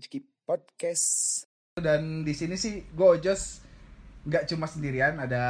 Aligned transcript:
Rezeki 0.00 0.24
Podcast. 0.48 1.44
dan 1.76 2.24
di 2.24 2.32
sini 2.32 2.56
sih 2.56 2.88
gue 2.88 3.04
Ojos 3.20 3.60
nggak 4.24 4.48
cuma 4.48 4.64
sendirian 4.64 5.20
ada 5.20 5.44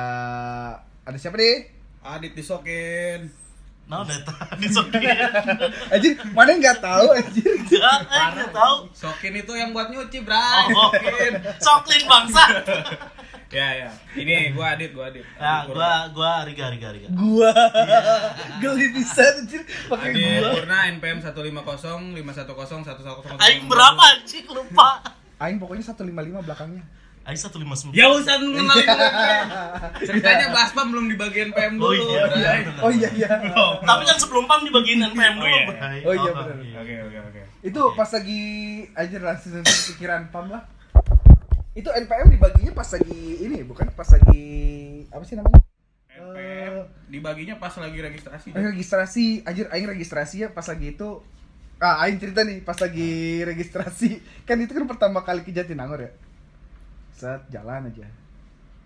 ada 1.07 1.19
siapa 1.23 1.39
nih 1.39 1.71
Adit 2.03 2.35
disokin. 2.35 3.31
Nah, 3.87 4.03
udah 4.03 4.19
tadi 4.27 4.67
sokin. 4.67 5.07
anjir 5.95 6.19
mana 6.35 6.51
nggak 6.59 6.83
tahu 6.83 7.15
anjir 7.15 7.47
Enggak, 7.63 7.99
eh, 8.11 8.27
enggak 8.35 8.51
tahu. 8.51 8.75
Sokin 8.91 9.39
itu 9.39 9.53
yang 9.55 9.71
buat 9.71 9.87
nyuci, 9.87 10.19
Bray. 10.27 10.67
Oh, 10.75 10.91
Sokin. 10.91 11.33
Soklin 11.63 12.03
bangsa. 12.11 12.45
ya, 13.51 13.69
ya. 13.77 13.91
Ini 14.15 14.55
gua 14.55 14.73
Adit, 14.73 14.91
gua 14.91 15.11
Adit. 15.11 15.27
Nah, 15.35 15.63
Adit 15.63 15.75
gua 15.75 15.91
gua 16.11 16.33
Riga 16.43 16.67
Riga 16.69 16.89
Riga. 16.91 17.09
gua 17.11 17.51
geli 18.63 18.87
bisa 18.93 19.23
anjir 19.37 19.63
pakai 19.87 20.11
Adit 20.11 20.39
gua 20.39 20.51
Purna 20.55 20.79
NPM 20.89 21.19
150 21.19 22.15
510 22.15 22.15
110. 22.87 23.43
Aing 23.43 23.65
berapa 23.67 24.03
anjing 24.15 24.47
lupa. 24.47 25.03
aing 25.39 25.57
pokoknya 25.57 25.83
155 25.83 26.47
belakangnya 26.47 26.85
Aing 27.21 27.37
159. 27.37 27.93
Ya 27.93 28.09
usah 28.09 28.41
mengenal 28.41 28.77
Ceritanya 30.09 30.49
Baspa 30.51 30.83
belum 30.83 31.05
di 31.05 31.17
bagian 31.17 31.53
PM 31.53 31.77
dulu. 31.77 31.93
Oh 31.93 31.93
iya, 31.93 32.25
Bray. 32.25 32.41
iya. 32.41 32.53
oh 32.81 32.91
iya 32.91 33.09
iya 33.13 33.29
Tapi 33.77 34.03
kan 34.05 34.17
sebelum 34.17 34.49
PAM 34.49 34.65
di 34.65 34.73
bagian 34.73 35.05
NPM 35.07 35.37
Oh, 35.37 35.45
dulu, 35.45 35.53
iya. 35.53 35.65
Bray. 35.69 36.01
Oh, 36.01 36.15
iya, 36.17 36.31
bener. 36.33 36.57
Oke, 36.81 36.95
oke, 37.05 37.19
oke. 37.21 37.41
itu 37.61 37.81
pas 37.93 38.09
lagi 38.09 38.43
anjir 38.97 39.21
langsung 39.21 39.61
pikiran 39.61 40.33
pam 40.33 40.49
lah 40.49 40.65
itu 41.81 41.89
NPM 41.89 42.29
dibaginya 42.37 42.73
pas 42.77 42.89
lagi 42.93 43.23
ini 43.41 43.59
bukan 43.65 43.89
pas 43.97 44.09
lagi 44.13 44.47
apa 45.09 45.25
sih 45.25 45.35
namanya 45.35 45.61
NPM 46.13 46.75
dibaginya 47.11 47.55
pas 47.59 47.75
lagi 47.81 47.99
registrasi. 47.99 48.49
Registrasi, 48.55 49.27
anjir 49.49 49.67
aing 49.73 49.89
registrasi 49.89 50.47
ya 50.47 50.49
pas 50.53 50.69
lagi 50.69 50.95
itu 50.95 51.25
Ah, 51.81 52.05
aing 52.05 52.21
cerita 52.21 52.45
nih 52.45 52.61
pas 52.61 52.77
lagi 52.77 53.41
registrasi. 53.41 54.21
Kan 54.45 54.61
itu 54.61 54.77
kan 54.77 54.85
pertama 54.85 55.25
kali 55.25 55.41
ke 55.41 55.49
Jatinangor 55.49 56.05
ya. 56.05 56.13
Set 57.17 57.41
jalan 57.49 57.89
aja. 57.89 58.05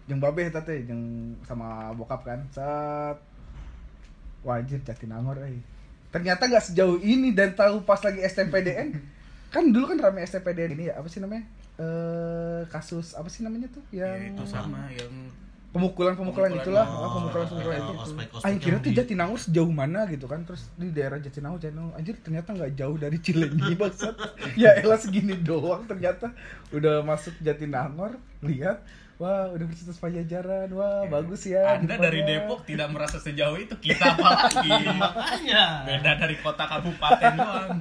Jeung 0.07 0.23
babe 0.23 0.47
teh 0.47 0.87
jeung 0.87 1.35
sama 1.43 1.91
bokap 1.99 2.23
kan. 2.23 2.47
Set 2.55 3.19
Wah, 4.47 4.63
anjir 4.63 4.79
Jatinangor 4.87 5.43
euy. 5.43 5.59
Ternyata 6.15 6.47
nggak 6.47 6.71
sejauh 6.71 7.03
ini 7.03 7.35
dan 7.35 7.59
tahu 7.59 7.83
pas 7.83 7.99
lagi 7.99 8.23
STPDN. 8.23 8.95
kan 9.51 9.67
dulu 9.75 9.91
kan 9.91 9.99
rame 9.99 10.23
STPDN 10.23 10.71
ini 10.79 10.85
ya, 10.91 10.99
apa 10.99 11.07
sih 11.11 11.19
namanya? 11.19 11.47
Eh 11.77 12.63
kasus 12.67 13.13
apa 13.13 13.27
sih 13.27 13.43
namanya 13.43 13.67
tuh 13.67 13.83
Ya, 13.91 14.15
yang 14.15 14.33
itu 14.33 14.45
sama 14.47 14.87
yang 14.89 15.11
pemukulan-pemukulan 15.71 16.55
itulah, 16.55 16.87
Pemukulan. 16.87 17.03
oh, 17.03 17.15
pemukulan-pemukulan 17.19 17.75
Oh, 17.77 17.83
itu. 17.83 17.95
ospek-ospek 18.01 18.47
Aing 18.47 18.61
kira 18.61 18.71
yang 18.71 18.81
tuh 18.81 18.93
Jatinangor 18.95 19.39
sejauh 19.41 19.73
mana 19.75 20.01
gitu 20.07 20.27
kan 20.27 20.41
terus 20.43 20.71
di 20.73 20.89
daerah 20.89 21.19
Jatinangor 21.19 21.59
Jatinangor 21.59 21.93
anjir 21.93 22.15
ternyata 22.17 22.49
nggak 22.53 22.73
jauh 22.73 22.95
dari 22.95 23.19
Cilenyi 23.19 23.75
maksud 23.83 24.15
ya 24.55 24.71
elah 24.79 24.95
segini 24.95 25.35
doang 25.37 25.83
ternyata 25.85 26.31
udah 26.71 27.03
masuk 27.03 27.35
Jatinangor 27.43 28.15
lihat 28.41 28.87
wah 29.15 29.51
Universitas 29.51 29.99
Pajajaran 29.99 30.71
wah 30.71 31.11
bagus 31.11 31.43
ya 31.45 31.75
Anda 31.75 31.99
depannya. 31.99 32.03
dari 32.05 32.21
Depok 32.23 32.61
tidak 32.63 32.89
merasa 32.91 33.19
sejauh 33.19 33.55
itu 33.57 33.75
kita 33.77 34.15
apa 34.15 34.29
lagi? 34.47 34.71
Makanya. 35.03 35.65
Beda 35.87 36.13
dari 36.17 36.39
kota 36.39 36.65
kabupaten 36.67 37.33
doang. 37.35 37.79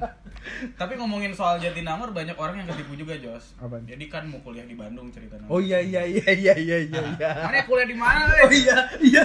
Tapi 0.74 0.92
ngomongin 0.94 1.30
soal 1.30 1.56
Jatinangor 1.56 2.10
banyak 2.10 2.34
orang 2.34 2.56
yang 2.56 2.68
ketipu 2.68 2.94
juga, 2.94 3.16
Jos. 3.16 3.56
Jadi 3.84 4.04
kan 4.06 4.24
mau 4.24 4.38
kuliah 4.38 4.62
di 4.62 4.74
Bandung 4.74 5.08
ceritanya. 5.08 5.44
oh 5.46 5.58
iya 5.58 5.78
iya 5.78 6.02
iya 6.02 6.24
iya 6.30 6.54
iya 6.54 6.76
iya 6.82 7.00
iya 7.10 7.30
Mana 7.42 7.62
kuliah 7.62 7.84
di 7.84 7.94
mana? 7.94 8.24
oh 8.38 8.50
iya 8.50 8.76
iya 9.00 9.24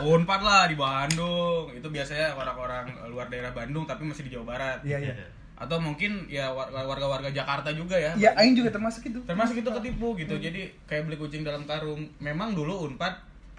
Unpad 0.00 0.40
lah 0.40 0.64
di 0.64 0.76
Bandung. 0.76 1.70
Itu 1.70 1.88
biasanya 1.88 2.32
orang-orang 2.34 2.84
luar 3.06 3.26
daerah 3.26 3.50
Bandung 3.50 3.84
tapi 3.84 4.04
masih 4.04 4.22
di 4.22 4.32
Jawa 4.32 4.46
Barat. 4.48 4.78
iya 4.82 4.98
iya 4.98 5.14
Atau 5.54 5.76
mungkin 5.76 6.24
ya 6.26 6.48
war- 6.48 6.72
warga-warga 6.72 7.28
Jakarta 7.28 7.68
juga 7.70 7.92
ya. 7.94 8.12
iya 8.14 8.32
Aing 8.34 8.52
juga 8.54 8.68
termasuk 8.70 9.04
itu 9.06 9.20
Termasuk 9.22 9.56
itu 9.56 9.68
ketipu 9.70 10.12
gitu. 10.14 10.34
Jadi 10.34 10.72
kayak 10.84 11.04
beli 11.04 11.16
kucing 11.16 11.40
dalam 11.40 11.64
karung. 11.64 12.08
Memang 12.18 12.52
dulu 12.52 12.86
Unpad 12.86 13.12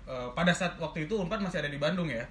eh, 0.05 0.29
pada 0.33 0.49
saat 0.49 0.77
waktu 0.77 1.05
itu 1.05 1.13
Unpad 1.15 1.39
masih 1.39 1.61
ada 1.61 1.69
di 1.69 1.77
Bandung 1.77 2.05
ya. 2.05 2.25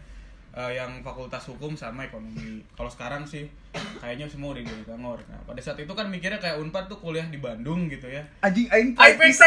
Eh, 0.50 0.72
yang 0.75 0.99
fakultas 1.00 1.47
hukum 1.47 1.72
sama 1.72 2.03
ekonomi. 2.03 2.59
Kalau 2.75 2.87
sekarang 2.87 3.22
sih 3.22 3.47
kayaknya 3.97 4.27
semua 4.27 4.50
udah 4.50 4.59
di 4.59 4.66
Jatinangor. 4.69 5.22
Nah, 5.25 5.38
pada 5.44 5.61
saat 5.61 5.78
itu 5.78 5.88
kan 5.88 6.05
mikirnya 6.05 6.37
kayak 6.37 6.59
Unpad 6.59 6.84
tuh 6.87 6.99
kuliah 6.99 7.22
di 7.25 7.38
Bandung 7.38 7.87
gitu 7.87 8.05
ya. 8.05 8.19
anjing 8.41 8.66
Aing 8.66 8.91
IPC. 8.93 9.43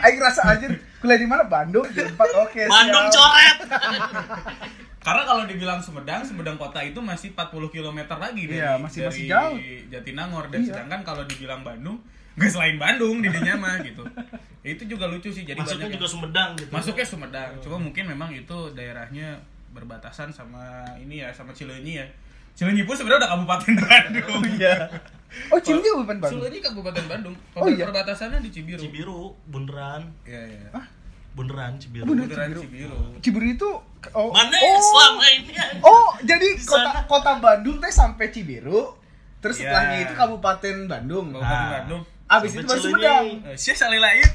Aing 0.00 0.18
rasa 0.18 0.42
anjir 0.48 0.74
kuliah 0.98 1.16
di 1.16 1.24
mana 1.24 1.46
Bandung 1.46 1.86
di 1.86 2.02
empat 2.02 2.30
oke 2.36 2.62
Bandung 2.66 3.06
siap. 3.06 3.14
coret. 3.14 3.58
Karena 4.98 5.22
kalau 5.22 5.44
dibilang 5.44 5.78
Sumedang, 5.78 6.24
Sumedang 6.24 6.56
kota 6.56 6.80
itu 6.80 6.98
masih 6.98 7.30
40 7.30 7.70
km 7.70 7.98
lagi 8.10 8.42
dari, 8.42 8.56
Iya, 8.56 8.74
masih- 8.74 9.04
dari 9.04 9.10
masih 9.12 9.24
jauh. 9.28 9.56
Jatinangor 9.88 10.44
dan 10.48 10.58
Iya. 10.58 10.68
sedangkan 10.72 11.00
kalau 11.04 11.22
dibilang 11.24 11.60
Bandung, 11.60 12.00
nggak 12.34 12.50
selain 12.50 12.76
Bandung 12.76 13.18
di 13.18 13.28
dinya 13.28 13.54
mah 13.54 13.78
gitu. 13.80 14.02
itu 14.62 14.82
juga 14.86 15.06
lucu 15.06 15.28
sih 15.28 15.42
jadi 15.42 15.54
Masuknya 15.56 15.86
juga 15.88 15.98
yang- 16.00 16.08
Sumedang 16.10 16.50
gitu. 16.56 16.70
masuknya 16.70 17.06
Sumedang. 17.06 17.50
Cuma 17.60 17.76
mungkin 17.78 18.04
memang 18.06 18.30
itu 18.30 18.56
daerahnya 18.70 19.36
berbatasan 19.70 20.30
sama 20.30 20.62
ini 20.96 21.20
ya 21.20 21.28
sama 21.30 21.50
Cileunyi 21.50 21.94
ya. 21.96 22.06
Cileunyi 22.54 22.82
pun 22.82 22.94
sebenarnya 22.94 23.22
udah 23.22 23.30
kabupaten 23.34 23.72
Bandung. 23.76 24.40
iya 24.52 24.76
oh 25.50 25.58
Cileunyi 25.58 25.90
bukan 25.96 26.16
Bandung 26.16 26.40
Cileunyi 26.40 26.60
kabupaten 26.60 27.04
Bandung. 27.04 27.34
Oh, 27.52 27.66
iya? 27.66 27.84
Perbatasannya 27.84 28.38
di 28.40 28.50
Cibiru. 28.50 28.80
Cibiru, 28.80 29.20
bundaran, 29.44 30.08
Iya, 30.24 30.42
iya. 30.48 30.70
bundaran 31.32 31.76
Cibiru. 31.76 32.06
Bundaran 32.06 32.48
Cibiru. 32.48 32.60
Cibiru. 32.62 33.00
Cibiru 33.20 33.46
itu 33.48 33.68
oh 34.12 34.30
Mana 34.30 34.54
oh, 34.54 34.78
selama 34.80 35.24
ini? 35.28 35.50
anjing? 35.50 35.82
oh 35.82 36.08
jadi 36.20 36.46
Di 36.52 36.62
kota 36.62 37.04
kota 37.04 37.32
Bandung 37.36 37.76
teh 37.78 37.90
sampai 37.90 38.28
Cibiru 38.28 38.96
terus 39.38 39.58
Iya. 39.58 39.68
setelahnya 39.68 39.98
itu 40.02 40.12
Kabupaten 40.14 40.76
Bandung 40.86 41.26
Kabupaten 41.30 41.52
Ah. 41.60 41.72
Bandung. 41.76 42.02
Abis 42.26 42.50
itu 42.54 42.64
baru. 42.64 42.80
Sumedang 42.80 43.26
Eh, 43.44 43.56
Sia 43.56 43.74
salila 43.74 44.08
itu. 44.10 44.30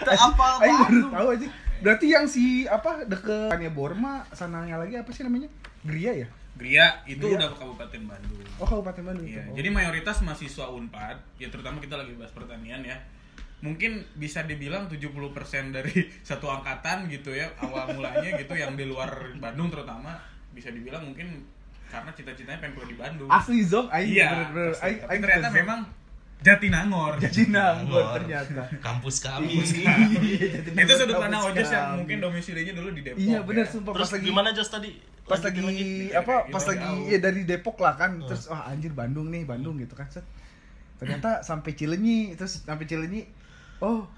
Tak 0.00 0.16
apa 0.16 0.46
Aing 0.60 0.78
baru 0.80 1.00
tahu 1.10 1.28
aja 1.34 1.48
berarti 1.80 2.06
yang 2.06 2.26
si 2.26 2.44
apa 2.66 3.04
deketnya 3.04 3.70
Borma 3.70 4.24
sananya 4.30 4.76
lagi 4.76 4.94
apa 4.94 5.08
sih 5.10 5.22
namanya 5.22 5.48
Gria 5.80 6.12
ya 6.14 6.28
Gria 6.52 7.00
itu 7.06 7.20
Gria. 7.22 7.36
udah 7.36 7.48
ke 7.48 7.56
Kabupaten 7.56 8.02
Bandung. 8.04 8.40
oh 8.54 8.66
Kabupaten 8.66 9.00
Bandung 9.02 9.24
Iya, 9.24 9.48
Oh. 9.48 9.56
jadi 9.56 9.68
mayoritas 9.70 10.20
mahasiswa 10.20 10.68
Unpad, 10.68 11.16
ya 11.36 11.48
terutama 11.48 11.80
kita 11.80 11.96
lagi 11.96 12.12
bahas 12.14 12.28
pertanian 12.30 12.84
ya. 12.84 13.00
Mungkin 13.60 14.04
bisa 14.14 14.40
dibilang 14.42 14.84
70% 14.84 15.00
dari 15.70 15.94
satu 16.28 16.48
angkatan 16.50 17.08
gitu 17.08 17.32
ya, 17.32 17.48
awal 17.56 17.92
mulanya 17.94 18.28
gitu 18.34 18.52
yang 18.52 18.72
di 18.72 18.84
luar 18.84 19.08
Bandung 19.36 19.68
terutama 19.68 20.20
bisa 20.50 20.68
dibilang 20.68 21.00
mungkin 21.02 21.48
karena 21.90 22.10
cita-citanya 22.12 22.58
pengen 22.58 22.72
kuliah 22.72 22.88
di 22.88 22.96
Bandung. 22.96 23.28
asli 23.28 23.60
zong 23.62 23.86
Aing 23.88 24.08
iya, 24.08 24.28
bener-bener. 24.30 24.72
Aing 24.78 24.98
Aing 25.04 25.20
ternyata 25.20 25.42
zong. 25.44 25.56
memang 25.56 25.80
Jatinangor. 26.40 27.12
Jatinangor 27.20 28.04
ternyata 28.16 28.62
Kampus 28.86 29.16
kami. 29.20 29.60
Iya, 29.60 30.46
Jatinangor 30.56 30.80
itu 30.80 30.92
sudut 30.96 31.16
pandang 31.18 31.42
Ojes 31.44 31.68
yang 31.68 31.86
mungkin 31.98 32.16
domisilinya 32.18 32.72
dulu 32.72 32.88
di 32.90 33.02
Depok. 33.02 33.18
iya 33.18 33.38
bener 33.40 33.64
ya. 33.64 33.70
sumpah 33.70 33.92
Terus 33.92 34.00
pas 34.02 34.12
lagi 34.14 34.24
gimana 34.24 34.48
Jos 34.50 34.70
tadi? 34.70 34.90
pas 35.22 35.38
lagi 35.38 35.60
lagi. 35.60 35.90
apa 36.10 36.34
pas 36.48 36.64
lagi 36.64 36.90
ya 37.06 37.18
dari 37.18 37.42
Depok 37.44 37.78
lah 37.78 37.94
kan 37.94 38.18
terus 38.20 38.46
wah 38.46 38.66
anjir 38.66 38.90
Bandung 38.90 39.28
nih 39.28 39.44
Bandung 39.44 39.76
gitu 39.76 39.94
kan 39.94 40.08
set 40.08 40.26
ternyata 40.96 41.38
sampai 41.40 41.70
Cilenyi 41.72 42.34
terus 42.34 42.60
sampai 42.60 42.82
Cilenyi 42.84 43.30
oh 43.78 44.10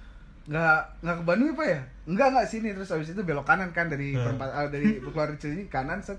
nggak 0.43 1.05
nggak 1.05 1.17
ke 1.19 1.23
Bandung 1.23 1.49
apa 1.53 1.65
ya 1.69 1.81
enggak 2.05 2.27
enggak 2.33 2.47
sini 2.49 2.73
terus 2.73 2.89
habis 2.89 3.09
itu 3.09 3.21
belok 3.21 3.45
kanan 3.45 3.71
kan 3.71 3.87
dari 3.87 4.11
Hmm. 4.11 4.25
perempat 4.25 4.49
ah, 4.49 4.67
dari 4.67 4.99
keluar 4.99 5.29
Cilenyi 5.37 5.69
kanan 5.69 6.01
set 6.01 6.17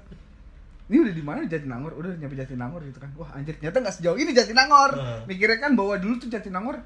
ini 0.84 0.98
udah 1.00 1.14
di 1.16 1.24
mana? 1.24 1.40
Jatinangor. 1.48 1.92
Udah 1.96 2.12
nyampe 2.20 2.36
Jatinangor 2.36 2.82
gitu 2.84 3.00
kan. 3.00 3.10
Wah 3.16 3.32
anjir 3.34 3.56
ternyata 3.56 3.80
nggak 3.80 3.96
sejauh 3.96 4.18
ini 4.20 4.32
Jatinangor. 4.32 4.92
Hmm. 4.96 5.24
mikirnya 5.26 5.58
kan 5.58 5.72
bahwa 5.74 5.96
dulu 5.96 6.20
tuh 6.20 6.28
Jatinangor 6.28 6.84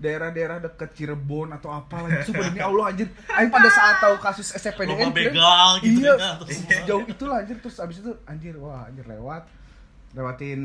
daerah-daerah 0.00 0.64
deket 0.64 0.96
Cirebon 0.96 1.52
atau 1.52 1.68
apa 1.68 2.08
lagi 2.08 2.24
sumpah 2.24 2.48
demi 2.48 2.62
Allah 2.64 2.84
anjir. 2.88 3.08
Aing 3.28 3.52
pada 3.52 3.68
saat 3.68 4.00
tahu 4.00 4.16
kasus 4.16 4.48
SCPDN 4.54 5.12
begal 5.12 5.76
gitu 5.84 6.00
iya 6.00 6.16
kan, 6.16 6.40
terus- 6.40 6.64
sejauh 6.64 7.04
itulah 7.04 7.36
anjir. 7.44 7.56
Terus 7.60 7.76
abis 7.78 8.00
itu 8.00 8.12
anjir 8.24 8.54
wah 8.56 8.88
anjir 8.88 9.04
lewat. 9.04 9.44
Lewatin 10.16 10.60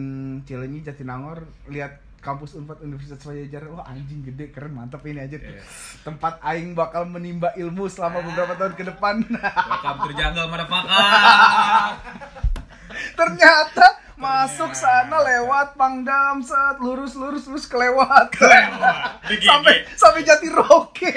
Cilenyi 0.47 0.81
Jatinangor. 0.81 1.43
Lihat 1.67 1.99
kampus 2.23 2.57
Unpad 2.57 2.81
Universitas 2.81 3.21
Pajajaran 3.21 3.75
wah 3.75 3.85
anjing 3.85 4.25
gede 4.25 4.49
keren 4.49 4.73
mantep 4.73 5.03
ini 5.05 5.19
anjir. 5.19 5.43
Iya. 5.43 5.61
tempat 6.01 6.41
aing 6.41 6.73
bakal 6.73 7.05
menimba 7.05 7.53
ilmu 7.53 7.85
selama 7.85 8.23
beberapa 8.23 8.55
tahun 8.55 8.73
ke 8.73 8.83
depan. 8.87 9.15
The 9.25 10.13
jungle, 10.15 10.47
motherfucker. 10.47 10.89
ternyata 13.13 13.85
masuk 14.15 14.71
sana 14.71 15.19
lewat 15.21 15.75
Pangdam 15.75 16.39
set 16.39 16.79
lurus 16.79 17.13
lurus 17.13 17.43
lurus 17.45 17.65
kelewat 17.65 18.31
sampai 19.41 19.83
sampai 19.91 20.21
Jatiroke 20.21 21.11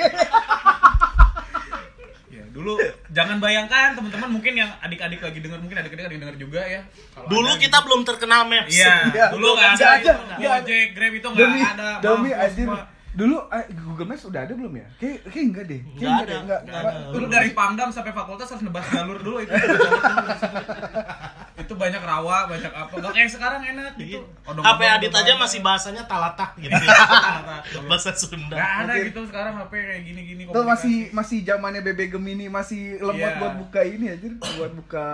Ya, 2.28 2.44
dulu 2.48 2.76
jangan 3.08 3.38
bayangkan 3.38 3.94
teman-teman 3.94 4.28
mungkin 4.30 4.52
yang 4.54 4.70
adik-adik 4.78 5.18
lagi 5.18 5.38
dengar 5.38 5.58
mungkin 5.58 5.74
adik-adik 5.76 6.04
lagi 6.06 6.18
dengar 6.18 6.36
juga 6.36 6.60
ya. 6.60 6.82
Kalau 7.10 7.26
Dulu 7.26 7.48
ada- 7.48 7.58
kita 7.58 7.78
belum 7.80 8.00
terkenal 8.02 8.44
Maps. 8.44 8.70
Iya, 8.70 8.94
Iya. 9.08 9.26
dulu 9.32 9.48
nggak 9.54 9.70
ada, 9.70 9.74
Nggak 9.74 9.94
ada, 9.96 10.12
ada. 10.12 10.36
Gojek, 10.60 10.88
Grab 10.92 11.12
itu 11.14 11.28
nggak 11.28 11.48
ada. 11.72 11.88
demi 11.98 12.30
anjir 12.30 12.68
dulu 13.10 13.34
eh, 13.48 13.66
Google 13.74 14.06
Maps 14.06 14.22
udah 14.22 14.40
ada 14.40 14.52
belum 14.52 14.70
ya 14.72 14.86
kayak 14.94 15.18
kayak 15.26 15.44
enggak 15.44 15.64
deh 15.66 15.80
kayak 15.82 15.98
Nggak 15.98 16.06
deh 16.06 16.22
ada, 16.28 16.36
enggak 16.38 16.60
nggak 16.60 16.78
enggak. 16.78 16.94
ada. 16.94 17.10
Dulu 17.10 17.24
dari 17.26 17.50
Pangdam 17.50 17.88
sampai 17.88 18.12
fakultas 18.12 18.46
harus 18.46 18.62
nebas 18.62 18.86
jalur 18.86 19.18
dulu 19.18 19.36
itu. 19.40 19.50
itu 21.68 21.74
banyak 21.74 22.00
rawa 22.00 22.48
banyak 22.48 22.72
apa 22.72 22.94
gak 22.96 23.12
kayak 23.12 23.28
sekarang 23.28 23.60
enak 23.62 23.92
gitu 23.94 24.24
Odong-odong, 24.42 24.64
HP 24.64 24.80
Adit 24.80 24.96
aja 25.06 25.12
odong-odong. 25.12 25.38
masih 25.38 25.60
bahasanya 25.60 26.02
talatak 26.02 26.50
gitu. 26.56 26.72
Bahasa 27.84 28.10
Sunda. 28.14 28.56
Gak 28.56 28.72
ada 28.82 28.92
gitu 28.98 29.20
sekarang 29.24 29.54
HP 29.58 29.72
kayak 29.74 30.02
gini-gini 30.02 30.42
Itu 30.44 30.60
masih 30.62 30.96
masih 31.10 31.38
zamannya 31.42 31.80
BB 31.82 32.08
Gemini 32.10 32.48
masih 32.48 32.96
lemot 32.98 33.20
Iya. 33.20 33.36
buat 33.36 33.54
buka 33.58 33.80
ini 33.82 34.06
aja, 34.08 34.26
buat 34.56 34.72
buka 34.72 35.06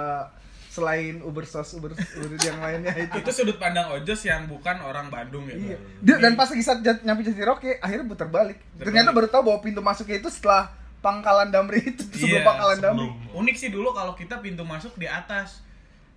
selain 0.68 1.18
Uber 1.20 1.42
Sos, 1.44 1.70
Uber, 1.72 1.90
Uber 1.92 2.30
yang 2.36 2.58
lainnya 2.58 2.90
itu. 2.96 3.14
itu 3.16 3.30
sudut 3.32 3.56
pandang 3.56 3.90
Ojos 3.90 4.18
yang 4.20 4.46
bukan 4.46 4.78
orang 4.80 5.06
Bandung 5.06 5.46
gitu. 5.46 5.70
Iya. 5.70 5.78
Dia- 6.00 6.18
dan 6.18 6.34
pas 6.34 6.46
lagi 6.46 6.62
saat 6.62 6.82
nyampe 6.82 7.22
Jatiroke, 7.22 7.78
akhirnya 7.78 8.02
putar 8.04 8.26
balik. 8.26 8.58
Ternyata 8.76 9.10
baru 9.10 9.26
tahu 9.28 9.42
bahwa 9.44 9.58
pintu 9.60 9.78
masuknya 9.80 10.18
itu 10.18 10.26
setelah 10.28 10.70
Pangkalan 10.98 11.48
Damri 11.48 11.84
itu, 11.84 12.02
sebelum 12.12 12.26
Iya, 12.32 12.42
Pangkalan 12.42 12.78
Damri. 12.80 13.06
sebelum. 13.06 13.36
Unik 13.36 13.56
sih 13.56 13.68
dulu 13.68 13.90
kalau 13.90 14.14
kita 14.14 14.38
pintu 14.40 14.62
masuk 14.62 14.94
di 14.94 15.06
atas. 15.06 15.62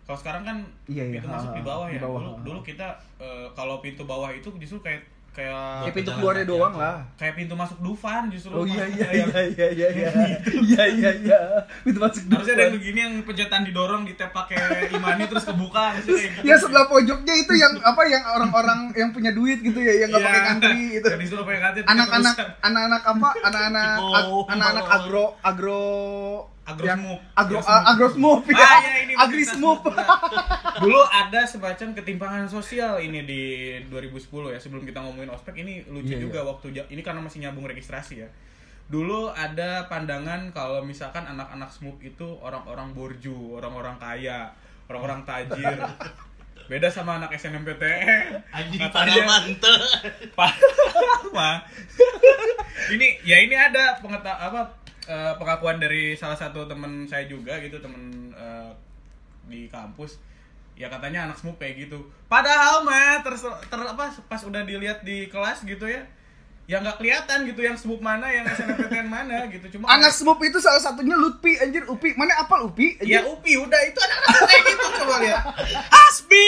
Kalau 0.07 0.18
sekarang 0.18 0.42
kan 0.42 0.57
Iya, 0.86 1.04
iya. 1.06 1.13
pintu 1.13 1.27
masuk 1.30 1.51
Ha, 1.51 1.54
di 1.54 1.62
bawah 1.62 1.86
di 1.86 1.94
ya. 1.94 2.01
bawah, 2.01 2.19
Dulu, 2.21 2.31
ha. 2.31 2.42
dulu 2.42 2.59
kita 2.62 2.88
eh, 3.18 3.45
kalau 3.51 3.75
pintu 3.77 4.04
bawah 4.04 4.31
itu 4.31 4.48
justru 4.56 4.80
kayak 4.80 5.04
kayak 5.30 5.86
Ya 5.86 5.92
pintu 5.94 6.09
keluarnya 6.09 6.48
doang 6.48 6.74
lah. 6.74 6.98
kayak 7.13 7.36
pintu 7.36 7.54
masuk 7.54 7.77
Dufan 7.77 8.25
justru. 8.27 8.50
Oh 8.51 8.63
iya 8.63 8.88
iya 8.88 9.06
Kayak- 9.06 9.54
iya 9.54 9.68
iya 9.68 9.68
iya 9.69 9.88
iya. 9.94 10.09
Iya 10.50 10.83
iya 10.89 11.12
iya. 11.21 11.39
Pintu 11.83 12.00
masuk 12.00 12.24
Harusnya 12.25 12.56
ada 12.56 12.63
yang 12.63 12.74
begini 12.74 13.00
yang 13.00 13.15
pencetan 13.21 13.62
didorong 13.62 14.01
di 14.01 14.15
tap 14.15 14.31
pakai 14.31 14.57
imani 14.89 15.27
terus 15.27 15.44
kebuka 15.44 15.94
kayak 15.94 16.07
gitu. 16.07 16.42
Ya 16.42 16.56
sebelah 16.56 16.88
pojoknya 16.88 17.33
itu 17.36 17.53
yang 17.53 17.74
apa 17.77 18.01
yang 18.03 18.24
orang-orang 18.25 18.80
yang 18.95 19.12
punya 19.12 19.30
duit 19.30 19.60
gitu 19.60 19.77
ya, 19.77 19.94
yang 19.94 20.10
nggak 20.10 20.24
Iya. 20.24 20.30
pakai 20.31 20.42
kantri 20.48 20.81
gitu. 20.95 21.07
Anak-anak 21.86 22.36
anak-anak 22.60 23.01
apa? 23.06 23.30
Anak-anak 23.44 23.98
anak-anak 24.48 24.86
agro 24.89 25.25
agro 25.44 25.86
Agro 26.68 26.84
yang- 26.84 27.00
Smoop. 27.00 27.19
Agro 27.31 27.58
ya. 27.58 27.64
Ah, 28.54 28.80
iya, 28.84 29.00
ini 29.08 29.14
smoop. 29.48 29.80
sebut. 29.81 29.96
Dulu 30.84 31.00
ada 31.02 31.42
semacam 31.44 31.88
ketimpangan 31.94 32.44
sosial 32.46 33.00
ini 33.00 33.24
di 33.24 33.42
2010 33.88 34.28
ya. 34.52 34.60
Sebelum 34.60 34.84
kita 34.84 35.00
ngomongin 35.00 35.31
ospek 35.31 35.56
ini 35.58 35.88
lucu 35.88 36.14
Iya, 36.14 36.22
juga 36.22 36.44
waktu 36.44 36.75
ja- 36.75 36.88
ini 36.88 37.00
karena 37.00 37.24
masih 37.24 37.40
nyambung 37.40 37.64
registrasi 37.64 38.19
ya. 38.19 38.30
Dulu 38.88 39.28
ada 39.30 39.88
pandangan 39.88 40.52
kalau 40.52 40.80
misalkan 40.81 41.24
anak-anak 41.25 41.68
smoop 41.68 42.00
itu 42.00 42.28
orang-orang 42.38 42.92
borju, 42.92 43.56
orang-orang 43.56 43.96
kaya, 43.96 44.52
orang-orang 44.86 45.24
tajir. 45.24 45.80
Beda 46.68 46.92
sama 46.92 47.16
anak 47.16 47.31
SNMPTN. 47.31 48.44
Anjing 48.50 48.81
Katanya- 48.81 48.92
pada 48.92 49.24
mante. 49.24 49.74
Pak 50.36 50.52
ini 52.88 53.20
ya 53.22 53.40
ini 53.40 53.52
ada 53.52 54.00
pengeta 54.00 54.31
apa 54.31 54.76
eh, 55.07 55.33
pengakuan 55.39 55.80
dari 55.80 56.13
salah 56.13 56.36
satu 56.36 56.68
teman 56.68 57.07
saya 57.07 57.25
juga 57.25 57.57
gitu 57.63 57.80
temen 57.80 58.31
eh, 58.36 58.71
di 59.48 59.71
kampus. 59.71 60.19
Ya 60.77 60.92
katanya 60.94 61.25
anak 61.25 61.42
smoop 61.42 61.57
kayak 61.57 61.89
gitu. 61.89 62.06
Padahal 62.30 62.86
mah 62.86 63.25
ter, 63.25 63.33
ter 63.39 63.80
pas 64.30 64.42
udah 64.45 64.62
dilihat 64.62 65.01
di 65.01 65.25
kelas 65.25 65.65
gitu 65.65 65.89
ya 65.89 66.06
ya 66.68 66.78
nggak 66.78 66.98
kelihatan 66.98 67.48
gitu 67.48 67.64
yang 67.64 67.74
smoop 67.74 67.98
mana 67.98 68.28
yang 68.28 68.44
SNMPTN 68.46 69.08
mana 69.08 69.48
gitu 69.48 69.66
cuma 69.74 69.88
Anak 69.96 70.12
smoop 70.12 70.36
itu 70.42 70.60
salah 70.60 70.78
satunya 70.78 71.16
Lutfi 71.16 71.56
anjir 71.58 71.88
Upi. 71.88 72.12
Mana 72.14 72.36
apal 72.38 72.68
Upi? 72.68 73.00
ya 73.00 73.24
Anjir. 73.24 73.31
upi 73.31 73.56
udah 73.56 73.81
itu 73.81 73.96
anak-anak 73.96 74.42
kayak 74.44 74.64
gitu 74.66 74.86
coba 74.98 75.16
lihat 75.18 75.42
Hasbi. 75.96 76.48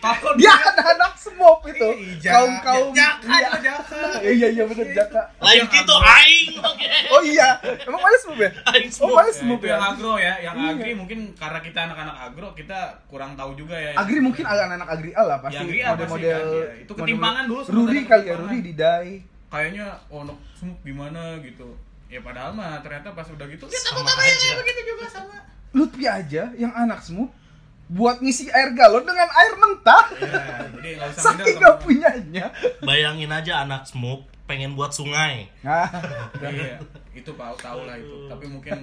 kalau 0.00 0.32
Dia 0.34 0.52
anak-anak 0.54 1.12
smoop 1.14 1.60
itu. 1.66 1.88
Iya, 2.16 2.30
Kaum-kaum 2.32 2.88
jaka 2.90 3.28
iya. 3.30 3.46
itu 3.46 3.58
jaka 3.62 3.98
Iya 4.38 4.48
iya 4.50 4.64
bener 4.64 4.86
Jaka. 4.90 5.22
Lain 5.38 5.62
gitu 5.66 5.94
aing. 5.94 6.50
Oke. 6.58 6.86
Oh 7.10 7.22
iya, 7.22 7.48
emang 7.84 8.00
mana 8.00 8.16
smoop 8.18 8.38
ya? 8.38 8.50
Aing 8.68 8.88
Oh 8.98 9.12
mana 9.12 9.28
Ya, 9.28 9.34
smoop 9.34 9.60
itu 9.60 9.66
ya? 9.66 9.74
yang 9.74 9.84
agro 9.84 10.14
ya, 10.16 10.34
yang 10.40 10.54
Iya. 10.56 10.70
agri 10.72 10.90
mungkin 10.94 11.18
karena 11.36 11.58
kita 11.60 11.78
anak-anak 11.84 12.16
agro 12.24 12.48
kita 12.52 12.78
kurang 13.06 13.36
tahu 13.36 13.52
juga 13.54 13.76
ya. 13.76 13.92
Agri 13.94 14.18
mungkin 14.18 14.44
agak 14.44 14.64
anak 14.70 14.88
agri 14.88 15.10
lah 15.12 15.38
pasti. 15.38 15.60
Ya, 15.68 15.92
model-model 15.92 16.24
kan, 16.32 16.46
iya. 16.48 16.66
Itu 16.80 16.92
ketimpangan 16.94 17.44
dulu 17.44 17.60
Rudi 17.60 17.68
sebenarnya, 17.68 18.02
kali 18.08 18.24
ya. 18.24 18.34
Rudi 18.34 18.58
di 18.58 18.72
Dai. 18.78 19.26
kayaknya 19.48 19.98
oh 20.06 20.22
no, 20.22 20.38
smoke 20.54 20.78
gimana 20.86 21.34
gitu. 21.42 21.66
Ya 22.06 22.22
padahal 22.22 22.54
mah 22.54 22.78
ternyata 22.80 23.10
pas 23.10 23.26
udah 23.26 23.44
gitu 23.50 23.66
ya 23.66 23.80
Sama 23.82 24.06
sama 24.06 24.22
aja. 24.22 24.48
begitu 24.62 24.80
juga 24.86 25.06
sama. 25.10 25.36
Lutfi 25.74 26.04
aja 26.06 26.52
yang 26.54 26.70
anak 26.72 27.02
smoop 27.02 27.34
buat 27.88 28.20
ngisi 28.20 28.52
air 28.52 28.76
galon 28.76 29.02
dengan 29.02 29.26
air 29.26 29.52
mentah. 29.56 30.04
Ya, 30.14 30.68
jadi 30.76 30.88
nggak 31.00 31.08
usah 31.10 31.22
Saking 31.32 31.56
gak 31.58 31.76
punyanya. 31.80 32.46
Bayangin 32.84 33.32
aja 33.32 33.64
anak 33.64 33.88
smoke 33.88 34.28
pengen 34.48 34.72
buat 34.72 34.88
sungai. 34.88 35.44
Nah, 35.60 35.84
Iya, 36.40 36.80
itu 37.12 37.30
tahu 37.36 37.54
tahu 37.60 37.84
lah 37.84 38.00
itu. 38.00 38.26
Tapi 38.32 38.44
mungkin 38.48 38.80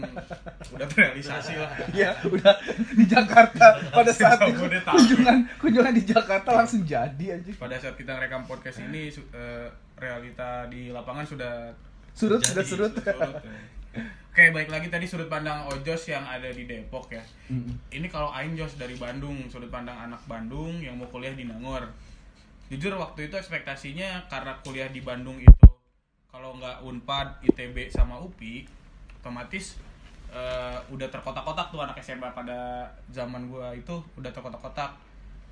udah 0.72 0.86
terrealisasi 0.86 1.58
lah. 1.58 1.74
ya 1.92 2.14
udah 2.22 2.54
di 2.94 3.06
Jakarta 3.10 3.82
pada 3.90 4.12
saat 4.14 4.38
Udah 4.46 4.54
itu 4.54 4.86
kunjungan 4.86 5.38
kunjungan 5.58 5.94
di 5.98 6.04
Jakarta 6.06 6.50
langsung 6.54 6.86
jadi 6.86 7.26
aja. 7.42 7.52
Pada 7.58 7.76
saat 7.82 7.98
kita 7.98 8.14
ngerekam 8.14 8.46
podcast 8.46 8.86
ini 8.86 9.10
eh, 9.34 9.68
realita 9.98 10.70
di 10.70 10.94
lapangan 10.94 11.26
sudah 11.26 11.74
Surut 12.16 12.40
Jadi, 12.40 12.48
sudah 12.56 12.64
surut. 12.64 12.92
surut, 12.96 13.36
ya. 13.44 14.00
Oke, 14.32 14.52
baik 14.52 14.68
lagi 14.72 14.88
tadi 14.92 15.08
sudut 15.08 15.32
pandang 15.32 15.68
Ojos 15.72 16.04
yang 16.12 16.24
ada 16.28 16.48
di 16.52 16.68
Depok 16.68 17.12
ya. 17.12 17.24
Mm-mm. 17.48 17.76
Ini 17.92 18.08
kalau 18.12 18.32
Aing 18.36 18.56
Jos 18.60 18.76
dari 18.76 18.96
Bandung, 19.00 19.48
sudut 19.48 19.72
pandang 19.72 19.96
anak 19.96 20.20
Bandung 20.28 20.80
yang 20.84 21.00
mau 21.00 21.08
kuliah 21.08 21.32
di 21.32 21.48
Nangor. 21.48 21.88
Jujur 22.66 22.98
waktu 22.98 23.30
itu 23.30 23.36
ekspektasinya 23.38 24.26
karena 24.26 24.58
kuliah 24.66 24.90
di 24.90 25.06
Bandung 25.06 25.38
itu 25.38 25.68
kalau 26.28 26.58
nggak 26.58 26.84
Unpad, 26.84 27.28
ITB 27.46 27.88
sama 27.88 28.20
UPI, 28.20 28.66
otomatis 29.22 29.80
eh, 30.28 30.78
udah 30.92 31.08
terkotak-kotak 31.08 31.72
tuh 31.72 31.80
anak 31.80 31.96
SMA 32.02 32.28
pada 32.34 32.84
zaman 33.14 33.48
gua 33.48 33.72
itu 33.72 33.96
udah 34.18 34.32
terkotak-kotak. 34.34 34.92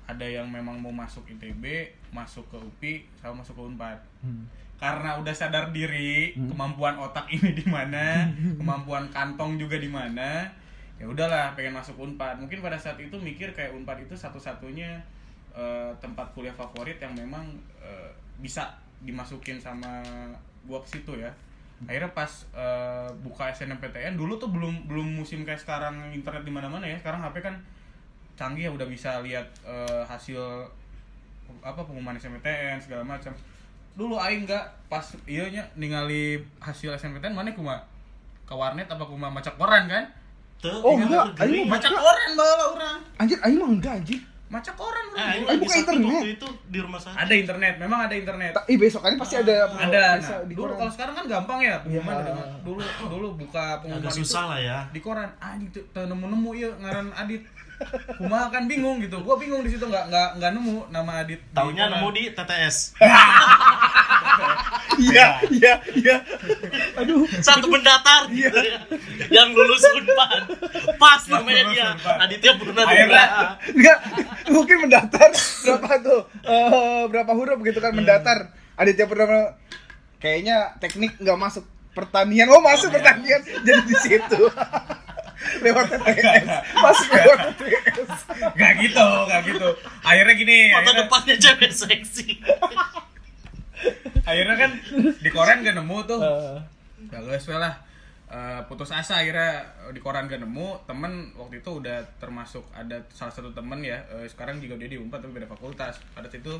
Ada 0.04 0.26
yang 0.28 0.52
memang 0.52 0.76
mau 0.76 0.92
masuk 0.92 1.24
ITB, 1.24 1.64
masuk 2.12 2.44
ke 2.52 2.58
UPI, 2.60 2.94
sama 3.16 3.40
masuk 3.40 3.56
ke 3.56 3.62
Unpad 3.64 3.98
Hmm. 4.20 4.44
karena 4.74 5.16
udah 5.16 5.32
sadar 5.32 5.70
diri 5.70 6.34
Hmm. 6.34 6.50
kemampuan 6.50 6.98
otak 6.98 7.30
ini 7.30 7.54
di 7.54 7.64
mana 7.64 8.26
kemampuan 8.60 9.06
kantong 9.08 9.56
juga 9.56 9.78
di 9.78 9.86
mana 9.88 10.44
ya 10.96 11.04
udahlah 11.06 11.52
pengen 11.52 11.76
masuk 11.76 11.98
unpad 11.98 12.38
mungkin 12.38 12.62
pada 12.62 12.78
saat 12.78 12.96
itu 12.96 13.14
mikir 13.16 13.52
kayak 13.52 13.74
unpad 13.76 14.02
itu 14.02 14.14
satu-satunya 14.14 14.98
eh, 15.54 15.90
tempat 15.98 16.26
kuliah 16.32 16.52
favorit 16.52 16.98
yang 16.98 17.14
memang 17.14 17.46
eh, 17.78 18.10
bisa 18.36 18.66
dimasukin 19.00 19.56
sama 19.56 20.02
gua 20.64 20.80
ke 20.80 20.98
situ 20.98 21.14
ya. 21.16 21.30
Akhirnya 21.84 22.10
pas 22.10 22.30
eh, 22.52 23.08
buka 23.20 23.48
SNMPTN 23.48 24.14
dulu 24.14 24.34
tuh 24.34 24.48
belum 24.48 24.86
belum 24.86 25.18
musim 25.18 25.42
kayak 25.42 25.58
sekarang 25.58 26.10
internet 26.10 26.42
di 26.42 26.50
mana-mana 26.50 26.82
ya. 26.82 26.96
Sekarang 26.96 27.20
HP 27.20 27.40
kan 27.40 27.54
canggih 28.34 28.66
ya 28.66 28.70
udah 28.70 28.84
bisa 28.84 29.20
lihat 29.20 29.46
eh, 29.62 30.02
hasil 30.04 30.40
apa 31.60 31.80
pengumuman 31.80 32.14
SNMPTN 32.14 32.78
segala 32.78 33.04
macam. 33.04 33.30
Dulu 33.94 34.18
aing 34.18 34.42
enggak 34.42 34.66
pas 34.88 35.04
iya 35.24 35.46
nya 35.46 35.62
ningali 35.74 36.40
hasil 36.58 36.90
SNMPTN 36.92 37.30
mana 37.30 37.52
kuma? 37.52 37.78
Ke 38.42 38.52
warnet 38.52 38.84
apa 38.84 39.00
kuma 39.00 39.30
maca 39.30 39.54
koran 39.54 39.86
kan? 39.86 40.02
Tuh, 40.58 40.80
Oh, 40.80 40.96
enggak, 40.96 41.30
aing 41.38 41.64
maca 41.64 41.86
Maca- 41.86 41.94
koran 41.94 42.30
bawa 42.34 42.54
orang. 42.72 42.98
Anjir, 43.16 43.38
aing 43.38 43.56
mah 43.56 43.70
enggak 43.70 43.94
anjir. 43.94 44.20
Maca 44.54 44.72
koran 44.72 45.04
Eh, 45.04 45.10
orang. 45.10 45.26
Aing 45.26 45.44
lagi 45.44 45.58
buka 45.60 45.74
internet. 45.76 46.06
waktu 46.08 46.30
itu 46.32 46.46
di 46.64 46.78
rumah 46.78 47.00
sakit. 47.00 47.18
ada 47.18 47.34
internet 47.36 47.74
memang 47.76 48.00
ada 48.02 48.14
internet 48.14 48.52
Ta- 48.52 48.66
Ih, 48.66 48.76
besokannya 48.76 49.18
pasti 49.18 49.34
ada 49.36 49.54
ada 49.68 50.02
bisa 50.16 50.32
nah, 50.32 50.40
di 50.42 50.54
dulu 50.54 50.72
kalau 50.72 50.92
sekarang 50.92 51.14
kan 51.14 51.24
gampang 51.26 51.58
ya 51.60 51.74
pengumuman 51.80 52.14
ada- 52.16 52.54
dulu 52.60 52.80
dulu 53.04 53.28
buka 53.36 53.64
pengumuman 53.78 54.00
Agak 54.00 54.12
itu 54.12 54.22
susah 54.22 54.42
lah 54.46 54.58
ya. 54.60 54.78
di 54.88 55.00
koran 55.00 55.30
anjing 55.38 55.68
tuh 55.68 55.82
teu 55.90 56.04
nemu-nemu 56.04 56.50
ya 56.54 56.70
ngaran 56.78 57.06
Adit 57.12 57.42
Kumaha 58.16 58.46
kan 58.48 58.64
bingung 58.64 58.98
gitu 58.98 59.18
gua 59.20 59.34
bingung 59.34 59.60
di 59.60 59.70
situ 59.70 59.82
nggak 59.82 60.06
nggak 60.06 60.28
nggak 60.38 60.50
nemu 60.52 60.76
nama 60.88 61.12
Adit 61.20 61.40
di 61.40 61.52
Taunya 61.52 61.88
nemu 61.88 62.08
di 62.10 62.22
TTS. 62.30 62.76
Iya, 64.94 65.42
iya, 65.50 65.72
iya. 65.92 66.16
Aduh, 66.94 67.26
Satu 67.40 67.66
pendatar 67.66 68.30
Iya. 68.30 68.46
gitu 68.46 68.58
ya. 68.62 68.78
Yang 69.32 69.48
lulus 69.52 69.82
Unpad. 69.90 70.42
Pas 70.96 71.22
namanya 71.26 71.62
dia. 71.68 71.88
Aditya 72.22 72.54
Purna 72.54 72.86
Akhirnya- 72.86 73.58
enggak 73.68 73.98
mungkin 74.48 74.76
mendaftar 74.86 75.30
berapa 75.34 75.94
tuh? 75.98 76.20
Eh, 76.42 77.02
berapa 77.10 77.32
huruf 77.34 77.58
gitu 77.62 77.78
kan 77.78 77.90
mendaftar. 77.90 78.54
Aditya 78.74 79.06
Purnama 79.06 79.58
kayaknya 80.18 80.78
teknik 80.78 81.18
nggak 81.18 81.38
masuk 81.38 81.66
pertanian. 81.90 82.46
Oh, 82.50 82.58
masuk 82.58 82.90
pertanian 82.90 83.42
jadi 83.62 83.82
di 83.82 83.94
situ. 83.98 84.42
Lewat 85.60 85.86
TTS. 85.92 86.46
Masuk 86.74 87.08
lewat 87.10 87.40
TTS. 87.56 88.10
nggak 88.52 88.72
gitu 88.80 89.06
nggak 89.26 89.40
gitu. 89.46 89.68
Akhirnya 90.00 90.34
gini 90.34 90.56
Foto 90.70 90.78
akhirnya- 90.80 90.98
depannya 91.04 91.34
cewek 91.36 91.70
seksi. 91.70 92.26
akhirnya 94.28 94.56
kan 94.56 94.70
di 95.20 95.30
koran 95.30 95.60
gak 95.60 95.76
nemu 95.76 95.98
tuh. 96.04 96.20
Ya 97.10 97.20
guys 97.20 97.44
lah. 97.48 97.74
Eh, 98.24 98.60
putus 98.66 98.90
asa 98.90 99.20
akhirnya 99.20 99.62
eh, 99.84 99.92
di 99.92 100.00
koran 100.00 100.26
gak 100.26 100.40
nemu. 100.40 100.88
Temen 100.88 101.36
waktu 101.36 101.60
itu 101.60 101.70
udah 101.78 102.00
termasuk 102.16 102.64
ada 102.72 103.04
salah 103.12 103.30
satu 103.30 103.52
temen 103.52 103.84
ya. 103.84 104.00
Eh, 104.10 104.26
sekarang 104.26 104.58
juga 104.58 104.74
dia 104.74 104.88
di 104.88 104.96
unpad 104.96 105.20
tapi 105.20 105.36
beda 105.36 105.46
fakultas. 105.46 106.00
Pada 106.12 106.26
situ 106.26 106.56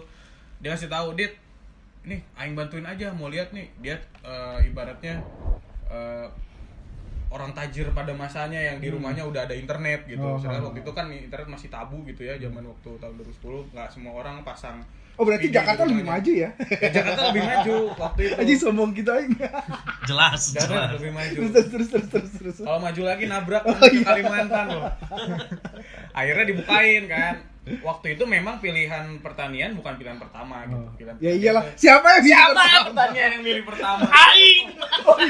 dia 0.61 0.73
kasih 0.73 0.89
tahu 0.89 1.17
dit 1.17 1.33
nih 2.05 2.21
aing 2.37 2.53
bantuin 2.53 2.85
aja 2.85 3.11
mau 3.11 3.33
lihat 3.33 3.51
nih. 3.51 3.73
Dia 3.81 3.97
eh, 4.21 4.69
ibaratnya 4.69 5.25
eh, 5.89 6.27
orang 7.35 7.51
tajir 7.51 7.91
pada 7.91 8.15
masanya 8.15 8.63
yang 8.63 8.79
di 8.79 8.89
rumahnya 8.89 9.27
udah 9.27 9.51
ada 9.51 9.55
internet 9.59 10.07
gitu. 10.07 10.23
Oh, 10.23 10.39
Sedangkan 10.39 10.63
oh, 10.63 10.67
waktu 10.71 10.81
oh. 10.81 10.85
itu 10.87 10.93
kan 10.95 11.07
internet 11.11 11.49
masih 11.51 11.69
tabu 11.69 11.99
gitu 12.07 12.23
ya 12.23 12.39
zaman 12.39 12.63
waktu 12.63 12.91
tahun 13.03 13.15
2010 13.19 13.75
nggak 13.75 13.89
semua 13.91 14.13
orang 14.15 14.47
pasang 14.47 14.79
Oh 15.15 15.23
berarti 15.23 15.47
video 15.47 15.63
Jakarta 15.63 15.83
di 15.87 15.91
lebih 15.95 16.03
rumahnya. 16.03 16.19
maju 16.19 16.33
ya? 16.35 16.51
Ya, 16.83 16.89
Jakarta 16.91 17.21
lebih 17.31 17.43
maju 17.47 17.75
waktu 18.03 18.21
itu. 18.27 18.35
Aji 18.35 18.55
sombong 18.59 18.91
kita 18.91 19.13
aja. 19.15 19.47
Jelas, 20.11 20.41
Jakarta 20.51 20.75
jelas. 20.75 20.91
lebih 20.99 21.13
maju. 21.15 21.37
Terus 21.39 21.51
terus 21.55 21.69
terus 21.71 21.89
terus 21.89 22.07
terus 22.11 22.33
terus. 22.35 22.57
Kalau 22.67 22.81
maju 22.83 23.03
lagi 23.07 23.25
nabrak 23.31 23.63
Oh, 23.63 23.79
ke 23.79 23.95
iya. 23.95 24.03
Kalimantan 24.03 24.67
loh. 24.75 24.91
Akhirnya 26.19 26.45
dibukain 26.51 27.03
kan. 27.07 27.35
Waktu 27.65 28.21
itu 28.21 28.25
memang 28.29 28.61
pilihan 28.61 29.23
pertanian 29.25 29.73
bukan 29.79 29.97
pilihan 29.97 30.19
pertama 30.19 30.67
gitu. 30.67 30.83
Oh. 30.83 30.91
Pilihan 30.99 31.17
Ya 31.23 31.33
iyalah. 31.33 31.65
Siapa 31.79 32.07
yang 32.19 32.25
Siapa 32.27 32.63
pertanian 32.91 33.31
yang 33.39 33.43
milih 33.47 33.65
pertama? 33.65 34.05
Aing, 34.11 34.67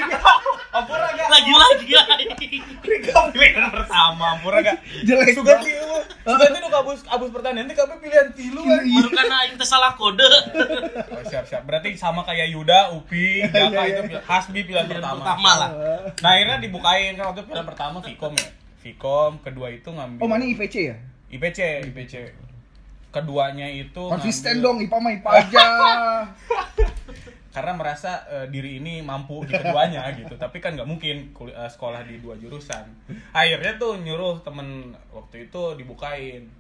Ampura 0.81 1.14
gak? 1.37 1.43
lagi-lagi 1.45 1.93
aing. 1.95 2.63
Rika 2.81 3.19
pilihan 3.29 3.69
pertama, 3.69 4.25
ampura 4.33 4.59
gak? 4.61 4.79
Jelek 5.01 5.33
Sudah 5.33 5.57
banget. 5.57 5.73
tilu, 5.73 5.97
sudah 6.23 6.49
tilu 6.49 6.67
abus 6.71 7.01
abus 7.07 7.31
pertanian, 7.31 7.63
nanti 7.63 7.75
kami 7.75 7.95
pilihan 7.99 8.29
tilu 8.31 8.61
kan? 8.61 8.81
Iya. 8.81 8.99
Baru 8.99 9.11
kan 9.11 9.27
aing 9.31 9.55
teh 9.55 9.65
salah 9.65 9.93
kode. 9.93 10.31
Oh, 11.11 11.23
siap 11.25 11.45
siap. 11.45 11.63
Berarti 11.63 11.95
sama 11.95 12.23
kayak 12.23 12.51
Yuda, 12.51 12.93
Upi, 12.93 13.43
Jaka 13.45 13.63
Iya, 13.65 13.83
itu 13.85 14.01
iya. 14.07 14.09
pil- 14.11 14.25
Hasbi 14.25 14.61
pilihan 14.63 14.85
Pilihan 14.85 15.01
pertama. 15.01 15.19
pertama 15.21 15.51
lah. 15.57 15.71
Nah 16.17 16.31
akhirnya 16.31 16.57
dibukain 16.59 17.13
kan 17.13 17.25
waktu 17.27 17.41
itu 17.41 17.49
pilihan 17.49 17.67
pertama 17.67 17.97
Vkom 17.99 18.35
ya. 18.35 18.49
Vkom, 18.81 19.33
kedua 19.41 19.69
itu 19.71 19.89
ngambil. 19.89 20.21
Oh 20.21 20.29
mana 20.29 20.45
IPC 20.45 20.75
ya? 20.85 20.97
IPC, 21.29 21.59
IPC. 21.87 22.15
Keduanya 23.11 23.67
itu 23.67 24.03
Konsisten 24.05 24.59
ngambil- 24.59 24.65
dong, 24.65 24.77
IPA 24.83 24.99
mah 24.99 25.13
IPA 25.13 25.31
aja. 25.41 25.65
karena 27.55 27.71
merasa 27.73 28.27
eh, 28.27 28.47
diri 28.51 28.83
ini 28.83 28.99
mampu 28.99 29.47
di 29.47 29.55
keduanya 29.55 30.11
gitu. 30.19 30.35
Tapi 30.35 30.59
kan 30.59 30.75
nggak 30.75 30.89
mungkin 30.91 31.31
kul- 31.31 31.55
eh, 31.55 31.71
sekolah 31.71 32.03
di 32.03 32.19
dua 32.19 32.35
jurusan. 32.35 32.83
Akhirnya 33.31 33.79
tuh 33.79 34.03
nyuruh 34.03 34.43
temen 34.43 34.91
waktu 35.09 35.47
itu 35.47 35.63
dibukain. 35.79 36.51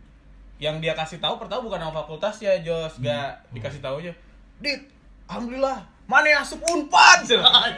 Yang 0.62 0.76
dia 0.80 0.94
kasih 0.94 1.18
tahu 1.18 1.42
pertama 1.42 1.66
bukan 1.66 1.82
nama 1.82 1.92
fakultas 1.92 2.38
ya 2.38 2.54
Jos. 2.62 3.02
Gak 3.02 3.42
dikasih 3.50 3.82
tahu 3.82 3.98
aja 4.00 4.14
dit 4.54 4.86
alhamdulillah 5.26 5.82
mana 6.06 6.30
yang 6.30 6.40
asup 6.44 6.62
unpad? 6.62 7.26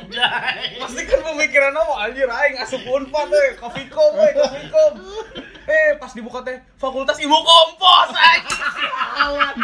Pasti 0.83 1.03
kan 1.07 1.21
pemikiran 1.25 1.73
apa 1.73 1.95
anjir 2.05 2.29
aing 2.29 2.59
asup 2.61 2.85
unpad 2.85 3.31
eh 3.33 3.55
ke 3.55 3.65
Vkom 3.65 4.13
eh 4.19 4.31
ke 4.35 4.45
Vkom 4.45 4.93
eh 5.73 5.89
pas 5.97 6.13
dibuka 6.13 6.45
teh 6.45 6.59
fakultas 6.77 7.17
ilmu 7.17 7.39
kompos 7.39 8.11
anjir 8.13 8.61
sialan 8.77 9.57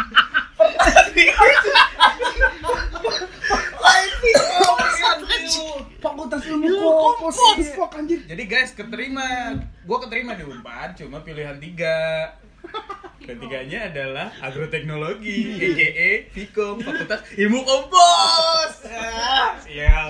Fakultas 6.01 6.41
ilmu 6.43 6.67
kompos. 6.81 7.35
Fuck 7.75 7.93
anjir. 7.95 8.19
Jadi 8.33 8.49
guys 8.49 8.73
keterima, 8.73 9.53
gua 9.85 10.01
keterima 10.01 10.33
di 10.33 10.41
Unpad 10.41 10.97
cuma 10.97 11.21
pilihan 11.21 11.53
tiga. 11.61 12.33
Ketiganya 13.21 13.93
adalah 13.93 14.33
agroteknologi, 14.41 15.61
EGE, 15.61 16.33
Vkom, 16.33 16.81
Fakultas 16.81 17.21
Ilmu 17.37 17.61
Kompos. 17.61 18.89
Sial. 19.61 19.61
Ya 19.69 20.09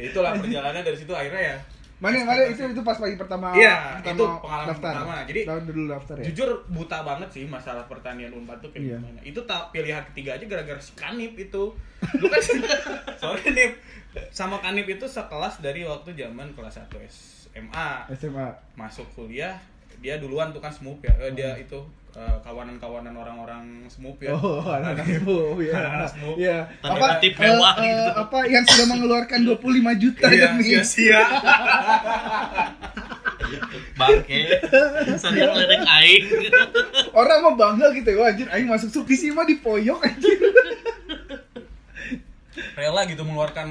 itulah 0.00 0.32
perjalanan 0.32 0.80
dari 0.80 0.96
situ 0.96 1.12
akhirnya 1.12 1.52
ya. 1.52 1.56
Mana 2.00 2.24
mana 2.24 2.48
itu 2.48 2.58
itu 2.64 2.80
pas 2.80 2.96
pagi 2.96 3.14
pertama 3.14 3.52
Iya, 3.52 4.00
itu 4.00 4.24
pengalaman 4.40 4.72
pertama. 4.72 5.14
Jadi- 5.28 5.44
tahun 5.44 5.62
dulu 5.68 5.82
daftar 5.92 6.14
ya. 6.18 6.24
Jujur 6.32 6.48
buta 6.72 7.04
banget 7.04 7.28
sih 7.36 7.44
masalah 7.44 7.84
pertanian 7.84 8.32
Unpad 8.32 8.64
tuh 8.64 8.72
kayak 8.72 8.80
Iya. 8.80 8.96
gimana. 8.96 9.20
Itu 9.28 9.40
pilihan 9.44 10.02
ketiga 10.08 10.40
aja 10.40 10.44
gara-gara 10.48 10.80
si 10.80 10.96
Kanip 10.96 11.36
itu. 11.36 11.76
Lu 12.16 12.26
kan 12.32 12.40
soalnya 13.20 13.50
Nip 13.52 13.72
sama 14.32 14.58
Kanip 14.64 14.88
itu 14.88 15.04
sekelas 15.04 15.60
dari 15.60 15.84
waktu 15.84 16.16
zaman 16.16 16.56
kelas 16.56 16.80
1 16.80 17.41
SMA 17.52 17.88
SMA. 18.12 18.48
masuk 18.74 19.04
kuliah 19.12 19.56
dia 19.98 20.18
duluan 20.18 20.50
tuh 20.50 20.58
kan 20.58 20.68
smoop 20.68 20.98
ya 20.98 21.12
Eh, 21.16 21.30
dia 21.30 21.54
itu 21.54 21.78
eh, 22.12 22.36
kawanan-kawanan 22.42 23.14
orang-orang 23.14 23.64
smoop 23.86 24.18
ya 24.18 24.32
Oh, 24.32 24.58
anak-anak 24.76 25.06
smoop 25.22 25.58
ya. 25.60 25.72
Anak-anak. 25.72 26.10
Iya. 26.42 26.58
Tanda 26.80 26.98
Apa 26.98 27.06
eh, 27.20 27.32
mewah 27.32 27.74
gitu. 27.76 28.10
apa 28.18 28.38
yang 28.46 28.64
sudah 28.64 28.86
mengeluarkan 28.88 29.38
25 29.48 30.02
juta 30.02 30.26
iya 30.26 30.50
demi 30.50 30.62
sia-sia 30.64 31.22
Bangke. 33.92 34.48
Saya 35.14 35.44
ngeledek 35.44 35.82
aing. 35.84 36.24
orang 37.12 37.38
mah 37.42 37.54
bangga 37.54 37.92
gitu 37.92 38.08
ya 38.10 38.24
anjir 38.26 38.48
aing 38.48 38.66
masuk 38.66 38.88
Sukisi 38.90 39.28
mah 39.28 39.44
dipoyok 39.44 40.00
anjir. 40.00 40.40
Rela 42.72 43.04
gitu 43.04 43.22
mengeluarkan 43.22 43.68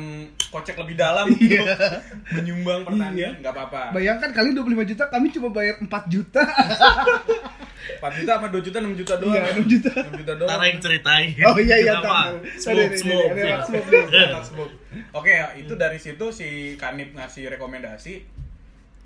kocek 0.53 0.77
lebih 0.77 0.95
dalam 0.99 1.25
gitu 1.33 1.65
menyumbang 2.35 2.85
pertanian 2.85 3.33
nggak 3.41 3.53
apa-apa 3.53 3.81
Bayangkan 3.91 4.29
kali 4.31 4.53
25 4.53 4.89
juta 4.93 5.03
kami 5.09 5.27
cuma 5.33 5.49
bayar 5.51 5.75
4 5.81 5.89
juta. 6.07 6.41
4 7.99 8.17
juta 8.21 8.31
sama 8.37 8.47
2 8.53 8.61
juta 8.61 8.77
6 8.79 8.99
juta 9.01 9.13
doang 9.17 9.35
Iya, 9.35 9.43
6 9.57 9.65
juta. 9.67 9.91
6 9.91 10.21
juta 10.21 10.33
doang 10.37 10.49
Ntar 10.49 10.61
aing 10.63 10.79
ceritain. 10.79 11.29
Oh 11.49 11.57
iya 11.57 11.75
iya 11.81 11.93
tahu. 11.99 12.33
Smoke, 12.61 12.95
smoke. 12.97 13.33
Ya. 13.35 13.57
smoke. 14.45 14.73
Oke, 15.11 15.31
ya, 15.31 15.47
itu 15.57 15.73
dari 15.75 15.97
situ 15.97 16.25
si 16.31 16.77
Kanip 16.77 17.17
ngasih 17.17 17.51
rekomendasi. 17.57 18.21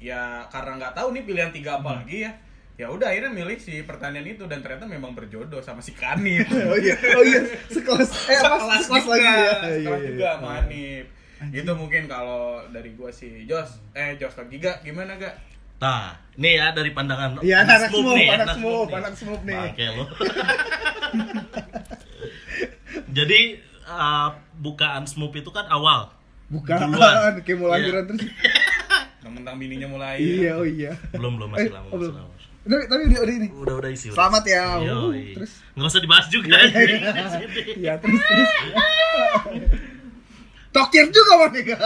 Ya 0.04 0.44
karena 0.52 0.78
nggak 0.78 0.94
tahu 0.94 1.16
nih 1.16 1.24
pilihan 1.24 1.52
tiga 1.56 1.80
apa 1.80 2.04
lagi 2.04 2.28
ya. 2.28 2.32
Ya 2.76 2.92
udah 2.92 3.08
akhirnya 3.08 3.32
milih 3.32 3.56
si 3.56 3.80
pertanian 3.82 4.26
itu 4.26 4.44
dan 4.46 4.60
ternyata 4.60 4.84
memang 4.84 5.12
berjodoh 5.12 5.60
sama 5.60 5.80
si 5.80 5.92
Kanip. 5.92 6.44
Oh 6.68 6.76
iya, 6.76 6.96
oh 7.16 7.24
iya, 7.24 7.40
sekelas 7.68 8.10
eh 8.28 8.36
apa 8.36 8.56
sekelas 8.58 8.82
sekelas 8.84 9.06
lagi 9.08 9.24
ya. 9.24 9.32
Iya, 9.32 9.54
sekelas 9.56 9.80
iya, 9.98 10.10
juga 10.10 10.20
iya. 10.22 10.32
sama 10.34 10.50
Hanif. 10.60 11.06
Gitu 11.46 11.72
mungkin 11.74 12.04
kalau 12.06 12.44
dari 12.70 12.90
gua 12.94 13.10
sih 13.10 13.44
Jos, 13.46 13.70
eh 13.92 14.16
Jos 14.16 14.34
ke 14.34 14.44
Giga 14.50 14.80
gimana 14.82 15.16
gak? 15.16 15.36
Nah, 15.76 16.16
ini 16.34 16.56
ya 16.56 16.72
dari 16.72 16.92
pandangan 16.92 17.40
Iya, 17.40 17.64
anak 17.64 17.88
smoke 17.88 18.00
smoke, 18.02 18.16
nih, 18.16 18.28
anak 18.30 18.48
smoke, 18.54 18.88
nih. 18.88 18.96
anak 18.98 19.14
smoke 19.14 19.44
nih. 19.44 19.56
Bangke 19.58 19.86
lu. 19.90 20.04
Jadi 23.12 23.42
uh, 23.86 24.30
bukaan 24.58 25.04
smoke 25.06 25.36
itu 25.36 25.50
kan 25.50 25.68
awal. 25.68 26.12
Bukan, 26.48 26.78
Duluan. 26.78 27.42
kayak 27.42 27.58
mau 27.58 27.68
lanjuran 27.70 28.04
Iya. 28.04 28.10
terus. 28.12 28.24
Tentang 29.26 29.56
bininya 29.58 29.88
mulai. 29.90 30.16
Iya, 30.18 30.52
oh 30.56 30.64
iya. 30.64 30.92
Belum 31.12 31.36
belum 31.36 31.50
masih 31.52 31.68
Eh, 31.68 31.74
lama. 31.74 31.88
oh, 31.90 31.98
masih 31.98 32.14
lama. 32.14 32.34
Tapi, 32.66 32.84
tapi 32.90 33.02
udah, 33.14 33.20
udah 33.22 33.36
ini. 33.38 33.48
Udah 33.54 33.76
udah 33.78 33.90
isi. 33.94 34.10
udah 34.10 34.18
Selamat 34.18 34.44
ya. 34.50 34.66
Yoi. 34.82 35.38
Terus 35.38 35.52
nggak 35.78 35.86
usah 35.86 36.02
dibahas 36.02 36.26
juga. 36.34 36.58
Iya, 37.78 37.94
terus 38.02 38.22
terus. 38.26 38.52
Tokir 40.74 41.06
juga 41.14 41.34
Mega. 41.54 41.78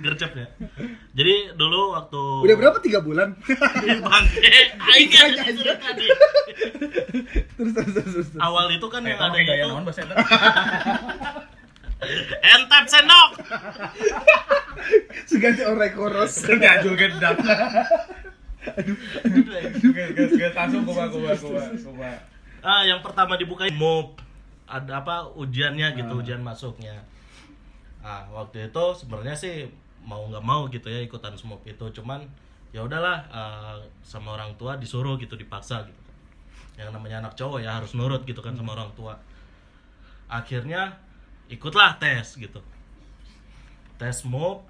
Gercep 0.00 0.32
ya. 0.32 0.46
Jadi 1.16 1.34
dulu 1.60 1.92
waktu 1.92 2.22
Udah 2.44 2.56
berapa? 2.56 2.78
Tiga 2.80 3.04
bulan. 3.04 3.36
Bangke, 4.08 4.52
aing 4.80 5.10
kan 5.12 5.28
Iya, 5.28 5.44
iya. 5.44 5.74
tadi. 5.76 6.06
terus, 7.56 7.72
terus, 7.76 7.94
terus. 7.94 8.28
Awal 8.40 8.80
itu 8.80 8.86
kan 8.88 9.04
yang 9.04 9.20
ada 9.20 9.36
itu 9.36 9.76
entep 12.44 12.84
sendok. 12.88 13.30
Seganti 15.28 15.62
orang 15.64 15.92
koros. 15.96 16.32
Gajul 18.76 18.96
gedang. 19.00 19.72
Gas 19.96 20.10
gas 20.12 20.30
gas 20.36 20.52
langsung 20.54 20.82
kuba 20.84 21.04
kuba 21.08 21.30
kuba 21.34 21.62
kuba. 21.72 22.10
Ah, 22.60 22.82
yang 22.84 23.00
pertama 23.00 23.40
dibuka 23.40 23.64
MOP 23.72 24.20
ada 24.66 25.00
apa 25.00 25.24
ujiannya 25.38 25.94
gitu, 25.94 26.12
Ah. 26.12 26.20
ujian 26.20 26.42
masuknya. 26.42 26.98
Ah, 28.02 28.26
waktu 28.30 28.68
itu 28.68 28.84
sebenarnya 28.98 29.34
sih 29.38 29.70
mau 30.02 30.26
nggak 30.26 30.44
mau 30.44 30.66
gitu 30.70 30.86
ya 30.86 31.02
ikutan 31.02 31.34
SMOP 31.34 31.62
itu, 31.66 31.86
cuman 31.96 32.22
ya 32.74 32.82
udahlah 32.82 33.22
ah, 33.30 33.78
sama 34.02 34.34
orang 34.34 34.52
tua 34.58 34.74
disuruh 34.76 35.16
gitu 35.16 35.38
dipaksa 35.38 35.86
gitu. 35.86 36.02
Yang 36.76 36.92
namanya 36.92 37.24
anak 37.24 37.32
cowok 37.38 37.62
ya 37.64 37.78
harus 37.78 37.96
nurut 37.96 38.26
gitu 38.26 38.42
kan 38.42 38.52
sama 38.52 38.74
orang 38.76 38.90
tua. 38.92 39.16
Akhirnya 40.26 40.98
ikutlah 41.46 41.96
tes 42.02 42.34
gitu. 42.36 42.58
Tes 43.96 44.26
MOP 44.26 44.66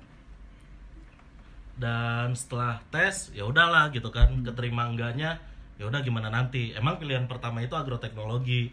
dan 1.76 2.32
setelah 2.32 2.80
tes 2.88 3.30
ya 3.30 3.44
udahlah 3.44 3.88
gitu 3.90 4.08
kan 4.08 4.32
keterima 4.42 4.88
enggaknya 4.88 5.36
ya 5.76 5.84
udah 5.84 6.00
gimana 6.00 6.28
nanti 6.28 6.72
emang 6.72 6.96
pilihan 6.96 7.28
pertama 7.28 7.60
itu 7.60 7.76
agroteknologi 7.76 8.72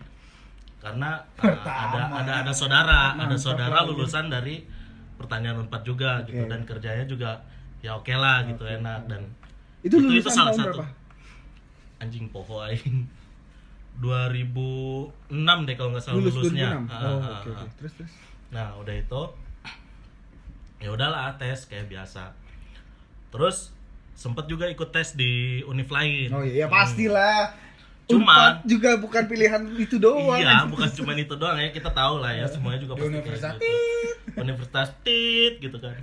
karena 0.79 1.19
uh, 1.38 1.51
ada 1.63 2.01
ada 2.13 2.33
ada 2.43 2.53
saudara 2.55 3.12
ada 3.12 3.27
Mantap 3.27 3.39
saudara 3.39 3.83
lagi. 3.83 3.89
lulusan 3.91 4.27
dari 4.27 4.63
pertanian 5.15 5.60
unpad 5.60 5.83
juga 5.83 6.24
gitu 6.24 6.43
Oke. 6.43 6.51
dan 6.51 6.62
kerjanya 6.63 7.05
juga 7.05 7.31
ya 7.79 7.95
oke 7.95 8.12
lah 8.12 8.43
gitu 8.43 8.63
enak 8.63 9.07
dan 9.07 9.27
Itu 9.83 10.00
Itu- 10.00 10.15
itu 10.15 10.29
salah 10.31 10.55
satu. 10.55 10.79
berapa? 10.79 10.88
anjing 12.00 12.27
poho 12.27 12.63
aing 12.63 13.07
2006 14.00 15.31
deh 15.67 15.75
kalau 15.75 15.89
nggak 15.93 16.03
salah 16.03 16.17
Lulus 16.19 16.36
lulusnya 16.36 16.69
2006. 16.81 16.91
Oh, 16.91 17.19
ah. 17.19 17.39
oke. 17.39 17.51
Terus 17.77 17.93
terus. 17.95 18.12
Nah, 18.50 18.67
udah 18.75 18.95
itu 18.95 19.22
ya 20.83 20.89
udahlah 20.89 21.36
tes 21.38 21.63
kayak 21.65 21.88
biasa. 21.88 22.31
Terus 23.33 23.73
sempet 24.13 24.45
juga 24.45 24.69
ikut 24.69 24.87
tes 24.87 25.11
di 25.11 25.33
univ 25.63 25.89
lain. 25.89 26.29
Oh 26.29 26.39
iya, 26.39 26.63
ya 26.63 26.67
pastilah. 26.69 27.57
Cuman- 28.03 28.59
Unpad 28.59 28.67
juga 28.67 28.89
bukan 28.95 29.23
pilihan 29.25 29.63
itu 29.73 29.95
doang. 29.97 30.35
Iya, 30.35 30.67
bukan 30.67 30.91
cuma 30.93 31.15
itu 31.15 31.33
doang 31.33 31.55
ya. 31.55 31.71
Kita 31.71 31.89
tahu 31.89 32.19
lah 32.19 32.29
ya, 32.31 32.45
semuanya 32.45 32.77
juga 32.77 32.93
pasti 32.93 33.07
kayak 33.07 33.15
universitas 33.15 33.53
gitu. 33.55 33.73
Universitas 34.37 34.87
tit 35.01 35.53
gitu 35.59 35.77
kan. 35.77 35.97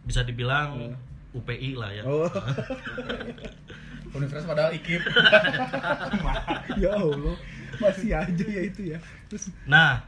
bisa 0.00 0.20
dibilang 0.20 0.96
UPI 1.30 1.72
lah 1.72 1.92
ya. 1.92 2.02
Oh, 2.02 2.26
Universitas 4.16 4.42
padahal 4.44 4.74
ikip. 4.74 4.98
ya 6.82 6.90
Allah. 6.92 7.36
Masih 7.78 8.10
aja 8.10 8.44
ya 8.44 8.62
itu 8.62 8.82
ya. 8.90 8.98
Terus 9.30 9.54
Nah, 9.64 10.02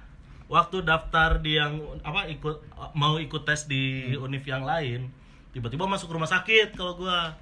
waktu 0.50 0.83
daftar 0.83 1.38
di 1.38 1.54
yang 1.54 1.78
apa 2.02 2.26
ikut 2.26 2.66
mau 2.92 3.16
ikut 3.16 3.47
tes 3.47 3.64
di 3.64 4.12
univ 4.12 4.42
yang 4.42 4.66
lain, 4.66 5.07
tiba-tiba 5.52 5.85
masuk 5.85 6.09
rumah 6.11 6.28
sakit 6.28 6.75
kalau 6.75 6.97
gua. 6.97 7.37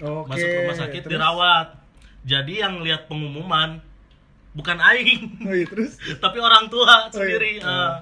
oke. 0.00 0.30
Masuk 0.30 0.48
rumah 0.48 0.76
sakit 0.78 1.00
terus? 1.04 1.12
dirawat. 1.12 1.68
Jadi 2.24 2.62
yang 2.62 2.80
lihat 2.80 3.10
pengumuman 3.10 3.80
bukan 4.50 4.78
aing, 4.82 5.46
Oh 5.46 5.54
iya, 5.54 5.62
terus 5.66 5.94
tapi 6.24 6.42
orang 6.42 6.66
tua 6.66 7.06
iya. 7.06 7.12
sendiri. 7.12 7.52
Oh. 7.62 7.68
eh. 7.68 7.94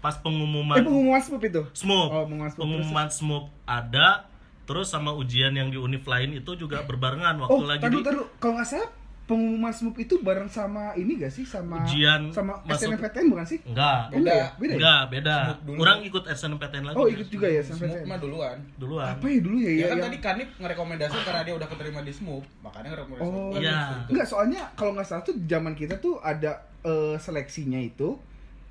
pas 0.00 0.16
pengumuman 0.16 0.80
Eh 0.80 0.84
pengumuman 0.84 1.20
itu? 1.20 1.62
SMUP. 1.76 2.08
Oh, 2.08 2.24
pengumuman 2.24 2.48
SMUP. 2.48 2.60
Pengumuman 2.64 3.08
SMUP 3.12 3.44
ada, 3.68 4.24
terus 4.64 4.88
sama 4.88 5.12
ujian 5.12 5.52
yang 5.52 5.68
di 5.68 5.76
univ 5.76 6.00
lain 6.08 6.40
itu 6.40 6.56
juga 6.56 6.80
berbarengan 6.88 7.36
waktu 7.36 7.60
Oh, 7.60 7.68
lagi 7.68 7.84
tadu, 7.84 8.00
di 8.00 8.04
tadu. 8.08 8.24
Kalau 8.40 8.56
nggak 8.56 8.64
salah 8.64 8.88
pengumuman 9.30 9.70
SMUP 9.70 9.94
itu 10.00 10.18
bareng 10.18 10.46
sama 10.46 10.90
ini 10.92 11.14
gak 11.16 11.30
sih? 11.30 11.46
Sama 11.46 11.80
Ujian 11.80 12.28
sama 12.28 12.58
masuk- 12.60 12.90
SNMPTN 12.90 13.26
bukan 13.28 13.46
sih? 13.46 13.62
enggak. 13.62 14.02
Oh, 14.08 14.18
enggak 14.18 14.34
ya? 14.34 14.46
Beda 14.52 14.66
ya? 14.66 14.76
Enggak, 14.76 15.02
beda. 15.08 15.36
SMUP 15.46 15.60
dulu. 15.62 15.78
Orang 15.78 15.98
ikut 16.02 16.24
SNMPTN 16.26 16.84
lagi. 16.84 16.96
Oh, 16.96 17.06
ikut 17.06 17.28
juga 17.28 17.46
ya 17.46 17.60
SNMPTN. 17.62 18.04
mah 18.04 18.18
duluan. 18.18 18.56
duluan. 18.74 19.06
Apa 19.08 19.24
ya 19.24 19.38
dulu 19.38 19.56
ya? 19.56 19.64
Ya, 19.64 19.70
ya, 19.70 19.84
kan 19.86 19.94
yang- 19.94 20.04
tadi 20.04 20.18
Kanip 20.20 20.48
ngerekomendasi 20.56 21.16
karena 21.22 21.42
dia 21.42 21.54
udah 21.54 21.68
keterima 21.68 22.00
di 22.00 22.10
Smoke, 22.10 22.46
makanya 22.60 22.88
ngerekomendasi. 22.92 23.30
Oh, 23.30 23.54
Iya. 23.54 23.80
Enggak, 24.06 24.26
soalnya 24.26 24.60
kalau 24.74 24.90
nggak 24.92 25.06
salah 25.06 25.22
tuh 25.22 25.38
zaman 25.40 25.72
kita 25.72 25.94
tuh 25.96 26.18
ada 26.18 26.52
eh, 26.80 27.14
seleksinya 27.16 27.78
itu 27.78 28.18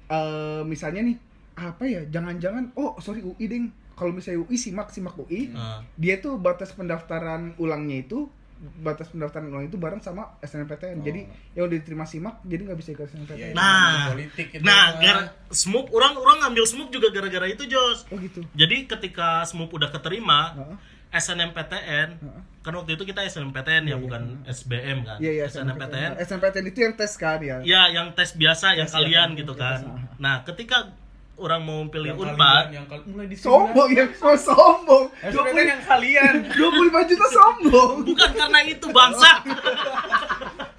eh 0.08 0.62
misalnya 0.64 1.02
nih 1.04 1.18
apa 1.56 1.84
ya? 1.84 2.02
Jangan-jangan 2.06 2.74
oh 2.74 2.98
sorry 2.98 3.22
UI 3.22 3.46
ding. 3.46 3.66
Kalau 3.92 4.12
misalnya 4.12 4.42
UI 4.42 4.56
simak 4.56 4.90
simak 4.90 5.12
UI, 5.18 5.52
Nah, 5.52 5.84
dia 5.94 6.18
tuh 6.18 6.36
batas 6.38 6.72
pendaftaran 6.72 7.52
ulangnya 7.56 8.00
itu 8.00 8.32
batas 8.60 9.08
pendaftaran 9.08 9.48
ulang 9.48 9.66
itu 9.66 9.76
bareng 9.76 10.00
sama 10.00 10.36
SNMPTN. 10.40 11.00
Jadi 11.00 11.22
yang 11.54 11.66
udah 11.66 11.78
diterima 11.78 12.04
simak 12.04 12.44
jadi 12.44 12.62
nggak 12.66 12.78
bisa 12.78 12.90
ikut 12.92 13.06
Iya, 13.06 13.16
SNMPTN. 13.16 13.40
iya. 13.42 13.54
Nah, 13.54 13.96
politik 14.10 14.48
itu 14.52 14.62
nah, 14.62 14.86
gara 14.96 15.22
SMUP 15.50 15.86
orang 15.90 16.14
orang 16.14 16.38
ngambil 16.42 16.64
SMUP 16.66 16.90
juga 16.90 17.08
gara-gara 17.10 17.48
itu, 17.48 17.64
Jos. 17.66 18.04
Oh 18.08 18.18
gitu. 18.18 18.44
Jadi 18.54 18.84
ketika 18.86 19.42
SMUP 19.44 19.72
udah 19.72 19.90
keterima, 19.90 20.40
Heeh. 20.56 20.76
SNMPTN, 21.10 22.10
Heeh. 22.16 22.42
kan 22.60 22.74
waktu 22.74 22.94
itu 22.94 23.04
kita 23.04 23.24
SNMPTN 23.24 23.84
ya, 23.84 23.90
Iya, 23.90 23.98
bukan 23.98 24.22
SBM 24.46 24.98
kan. 25.02 25.18
Iya 25.18 25.32
iya 25.34 25.44
SNMPTN. 25.46 26.12
SNMPTN 26.20 26.66
itu 26.68 26.80
yang 26.82 26.94
tes 26.94 27.12
kan 27.16 27.40
ya. 27.40 27.58
Ya, 27.62 27.82
yang 27.90 28.12
tes 28.12 28.34
biasa 28.34 28.76
yang 28.76 28.88
kalian 28.88 29.14
yang- 29.14 29.32
gitu 29.36 29.54
yang 29.54 29.64
kan. 29.64 29.80
ah. 29.86 30.00
Nah, 30.18 30.36
ketika 30.44 30.92
orang 31.40 31.62
mau 31.64 31.80
pilih 31.88 32.12
yang 32.14 32.20
Unpad, 32.20 32.36
kalian, 32.38 32.68
yang 32.76 32.86
kal- 32.86 33.08
mulai 33.08 33.28
di 33.32 33.38
Sombong 33.40 33.90
ya, 33.96 34.06
oh, 34.12 34.38
sombong. 34.38 35.06
SNMPTN 35.24 35.68
yang 35.68 35.84
kalian. 35.88 36.34
25 36.60 37.10
juta 37.10 37.28
sombong. 37.32 37.94
bukan 38.06 38.32
karena 38.36 38.60
itu 38.68 38.88
bangsa. 38.92 39.32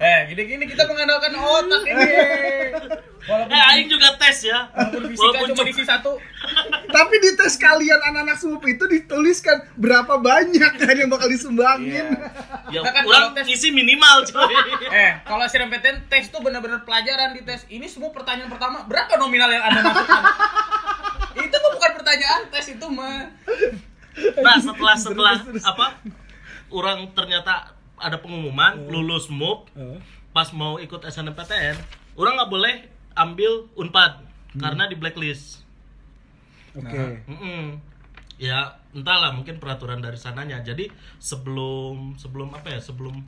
Eh, 0.01 0.33
gini-gini 0.33 0.65
kita 0.65 0.89
mengandalkan 0.89 1.29
otak 1.37 1.85
ini. 1.85 2.09
Walaupun 3.29 3.53
eh, 3.53 3.69
aing 3.69 3.85
juga 3.85 4.17
tes 4.17 4.49
ya. 4.49 4.65
walaupun 4.73 5.13
fisika 5.13 5.21
Walaupun 5.29 5.45
cuma 5.45 5.53
cuma 5.53 5.67
diisi 5.69 5.83
satu. 5.85 6.11
Tapi 6.91 7.15
di 7.17 7.31
tes 7.33 7.55
kalian 7.55 7.99
anak-anak 8.03 8.37
SMUP 8.37 8.63
itu 8.67 8.83
dituliskan 8.85 9.63
berapa 9.73 10.19
banyak 10.19 10.71
kan 10.75 10.93
yang 10.93 11.07
bakal 11.07 11.25
disumbangin. 11.25 12.05
ya, 12.67 12.79
Kita 12.79 12.89
kan 12.89 13.03
orang 13.03 13.11
kalau 13.25 13.29
tes- 13.33 13.49
isi 13.49 13.71
minimal 13.71 14.23
coy. 14.23 14.53
Eh, 14.87 15.11
kalau 15.23 15.43
SNMPTN 15.43 16.05
tes 16.05 16.27
tuh 16.27 16.39
benar-benar 16.39 16.83
pelajaran 16.83 17.31
di 17.31 17.41
tes. 17.41 17.63
Ini 17.65 17.85
semua 17.85 18.11
pertanyaan 18.11 18.47
pertama, 18.47 18.83
berapa 18.83 19.15
nominal 19.15 19.47
yang 19.47 19.63
Anda 19.63 19.79
masukkan? 19.81 20.21
itu 21.41 21.55
tuh 21.55 21.71
bukan 21.71 21.91
pertanyaan 21.95 22.41
tes 22.49 22.65
itu 22.69 22.85
mah. 22.87 23.31
Nah, 24.37 24.57
setelah 24.59 24.95
setelah 24.95 25.33
apa? 25.63 25.87
Orang 26.67 27.11
ternyata 27.11 27.71
ada 27.95 28.17
pengumuman 28.17 28.87
lulus 28.87 29.27
MUP 29.27 29.71
pas 30.31 30.47
mau 30.51 30.75
ikut 30.77 30.99
SNMPTN, 31.01 31.75
orang 32.13 32.33
nggak 32.33 32.49
boleh 32.49 32.73
ambil 33.13 33.67
Unpad 33.73 34.23
karena 34.53 34.83
di 34.85 34.95
blacklist. 34.95 35.63
Oke. 36.77 37.25
Mm-mm. 37.27 37.79
Ya, 38.41 38.81
entahlah 38.95 39.35
mungkin 39.37 39.61
peraturan 39.61 40.01
dari 40.01 40.17
sananya. 40.17 40.65
Jadi 40.65 40.89
sebelum 41.21 42.17
sebelum 42.17 42.49
apa 42.57 42.73
ya? 42.73 42.79
Sebelum 42.81 43.21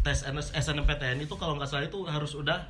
tes 0.00 0.24
NS 0.24 0.56
SNMPTN 0.56 1.20
itu 1.20 1.34
kalau 1.36 1.60
nggak 1.60 1.68
salah 1.68 1.84
itu 1.84 2.00
harus 2.08 2.32
udah 2.32 2.64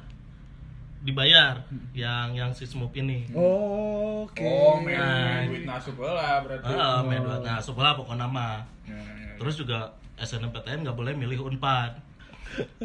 dibayar 1.01 1.65
yang 1.97 2.37
yang 2.37 2.51
si 2.53 2.69
SMUP 2.69 2.93
ini. 3.01 3.25
Oke. 3.33 4.45
Oh, 4.45 4.77
main, 4.85 5.01
Nah. 5.01 5.49
duit 5.49 5.65
nasuk 5.65 5.97
lah 6.03 6.45
berarti. 6.45 6.69
Ah, 6.77 7.01
main 7.01 7.25
dua. 7.25 7.41
Nah, 7.41 7.57
sekolah 7.57 7.97
pokoknya 7.97 8.29
nama. 8.29 8.61
Ya, 8.85 9.01
ya. 9.01 9.33
Terus 9.41 9.55
juga 9.57 9.97
SNMPTN 10.21 10.85
nggak 10.85 10.97
boleh 10.99 11.17
milih 11.17 11.41
Unpad. 11.47 11.97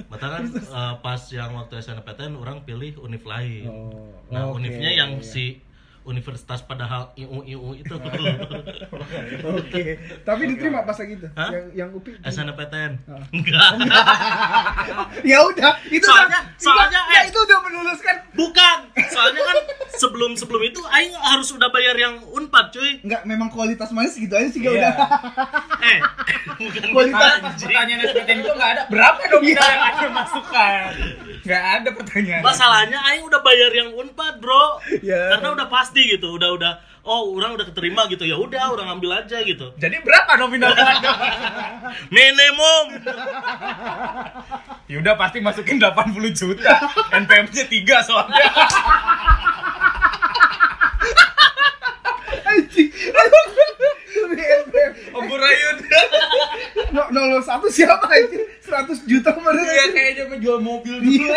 Mata 0.08 0.28
kan 0.30 0.46
eh, 0.80 0.94
pas 1.04 1.22
yang 1.34 1.52
waktu 1.60 1.82
SNMPTN 1.82 2.40
orang 2.40 2.64
pilih 2.64 2.96
univ 3.04 3.26
lain. 3.28 3.68
Oh, 3.68 4.08
nah, 4.32 4.48
oke, 4.48 4.64
univnya 4.64 4.96
yang 4.96 5.20
iya. 5.20 5.26
si 5.26 5.60
universitas 6.06 6.62
padahal 6.62 7.10
IU 7.16 7.42
IU 7.44 7.74
itu 7.74 7.94
Oke. 9.58 9.84
Tapi 10.22 10.42
diterima 10.48 10.82
pas 10.82 10.96
lagi 10.96 11.14
itu. 11.16 11.28
Hah? 11.32 11.50
Yang 11.50 11.66
yang 11.76 11.90
UPI. 11.92 12.12
SNMPTN. 12.24 12.92
Ah. 13.06 13.26
Enggak. 13.36 13.70
ya 15.32 15.38
udah, 15.44 15.74
itu 15.88 16.04
Soalnya- 16.04 16.42
udah, 16.46 16.58
soalnya, 16.58 17.02
ya, 17.10 17.20
eh. 17.20 17.24
itu 17.28 17.40
udah 17.40 17.58
meluluskan. 17.60 18.16
Bukan. 18.34 18.78
Soalnya 19.08 19.42
kan 19.44 19.58
sebelum 19.96 20.32
sebelum 20.36 20.62
itu 20.64 20.82
aing 20.84 21.14
harus 21.16 21.50
udah 21.50 21.70
bayar 21.70 21.96
yang 21.96 22.22
Unpad, 22.28 22.66
cuy. 22.70 23.02
Enggak, 23.02 23.22
memang 23.24 23.50
kualitas 23.50 23.90
mana 23.90 24.06
segitu 24.06 24.34
aja 24.34 24.48
sih 24.48 24.62
Iya. 24.62 24.72
udah. 24.72 24.94
Eh, 25.82 26.00
bukan 26.60 26.82
Kualitas- 26.92 27.42
pas 27.42 27.54
pertanyaan 27.56 28.00
SNMPTN 28.04 28.38
itu 28.40 28.52
nggak 28.52 28.72
ada 28.72 28.84
berapa 28.88 29.22
nominal 29.30 29.66
yang 29.66 29.84
Anda 29.88 30.10
masukkan. 30.12 30.82
Nggak 31.42 31.64
ada 31.76 31.90
pertanyaan. 31.94 32.42
Masalahnya 32.42 33.00
aing 33.06 33.24
udah 33.24 33.42
bayar 33.42 33.72
yang 33.72 33.90
Unpad, 33.94 34.36
Bro. 34.38 34.66
Ya. 35.02 35.38
Karena 35.38 35.50
udah 35.54 35.68
pasti 35.68 35.95
gitu, 36.04 36.36
udah 36.36 36.50
udah 36.56 36.74
oh, 37.06 37.38
orang 37.38 37.54
udah 37.56 37.66
keterima 37.70 38.10
gitu. 38.10 38.26
Ya 38.26 38.36
udah, 38.36 38.74
orang 38.74 38.98
ambil 38.98 39.22
aja 39.22 39.40
gitu. 39.46 39.72
Jadi 39.78 40.02
berapa 40.02 40.36
nominal 40.42 40.74
yang 40.78 40.90
Anda? 40.90 41.12
Minimum. 42.10 42.86
Ya 44.90 44.98
udah 45.00 45.14
pasti 45.16 45.40
masukin 45.40 45.78
80 45.78 46.34
juta. 46.34 46.76
NPM-nya 47.14 47.66
3 47.70 48.08
soalnya. 48.08 48.46
Anjing. 52.52 52.90
Burayun. 55.26 55.78
No, 56.94 57.10
no, 57.12 57.42
satu 57.42 57.68
siapa 57.68 58.08
anjir? 58.08 58.46
100 58.62 59.10
juta 59.10 59.34
kemarin. 59.34 59.64
Iya 59.64 59.86
kayaknya 59.92 60.24
menjual 60.32 60.60
mobil 60.62 61.02
dulu. 61.02 61.28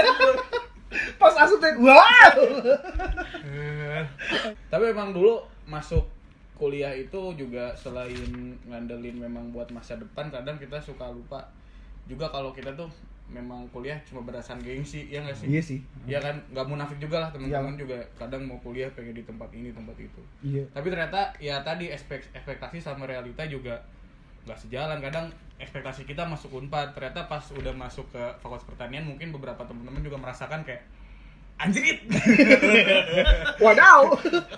Pas 1.18 1.34
asup 1.36 1.60
wow. 1.80 2.36
Tapi 4.68 4.84
emang 4.90 5.10
dulu 5.12 5.40
masuk 5.64 6.04
kuliah 6.54 6.90
itu 6.90 7.20
juga 7.38 7.70
selain 7.78 8.30
ngandelin 8.66 9.14
memang 9.14 9.54
buat 9.54 9.70
masa 9.70 9.94
depan 9.94 10.26
kadang 10.28 10.58
kita 10.58 10.74
suka 10.82 11.06
lupa 11.06 11.38
juga 12.10 12.26
kalau 12.26 12.50
kita 12.50 12.74
tuh 12.74 12.90
memang 13.28 13.68
kuliah 13.68 13.94
cuma 14.08 14.24
berdasarkan 14.24 14.64
gengsi 14.64 15.06
ya 15.06 15.20
nggak 15.20 15.36
sih? 15.36 15.46
Iya 15.46 15.60
sih. 15.62 15.78
Iya 16.08 16.18
kan? 16.18 16.34
Nggak 16.50 16.66
munafik 16.66 16.96
juga 16.98 17.20
lah 17.20 17.30
teman-teman 17.30 17.76
Iya. 17.76 17.80
juga. 17.84 17.98
Kadang 18.16 18.48
mau 18.48 18.56
kuliah 18.58 18.88
pengen 18.96 19.12
di 19.12 19.22
tempat 19.22 19.52
ini 19.52 19.68
tempat 19.70 19.94
itu. 20.00 20.22
Iya. 20.42 20.64
tapi 20.72 20.88
ternyata 20.88 21.30
ya 21.38 21.60
tadi 21.60 21.92
ekspek 21.92 22.32
ekspektasi 22.32 22.80
sama 22.80 23.04
realita 23.04 23.44
juga 23.44 23.76
nggak 24.48 24.58
sejalan. 24.58 24.98
Kadang 25.04 25.28
ekspektasi 25.60 26.08
kita 26.08 26.24
masuk 26.24 26.56
unpad. 26.56 26.96
Ternyata 26.96 27.28
pas 27.28 27.44
udah 27.52 27.74
masuk 27.76 28.08
ke 28.10 28.22
fakultas 28.40 28.64
pertanian 28.64 29.04
mungkin 29.04 29.28
beberapa 29.30 29.60
teman-teman 29.62 30.00
juga 30.00 30.16
merasakan 30.16 30.64
kayak 30.64 30.80
anjrit 31.58 31.98
Wadaw. 33.58 34.00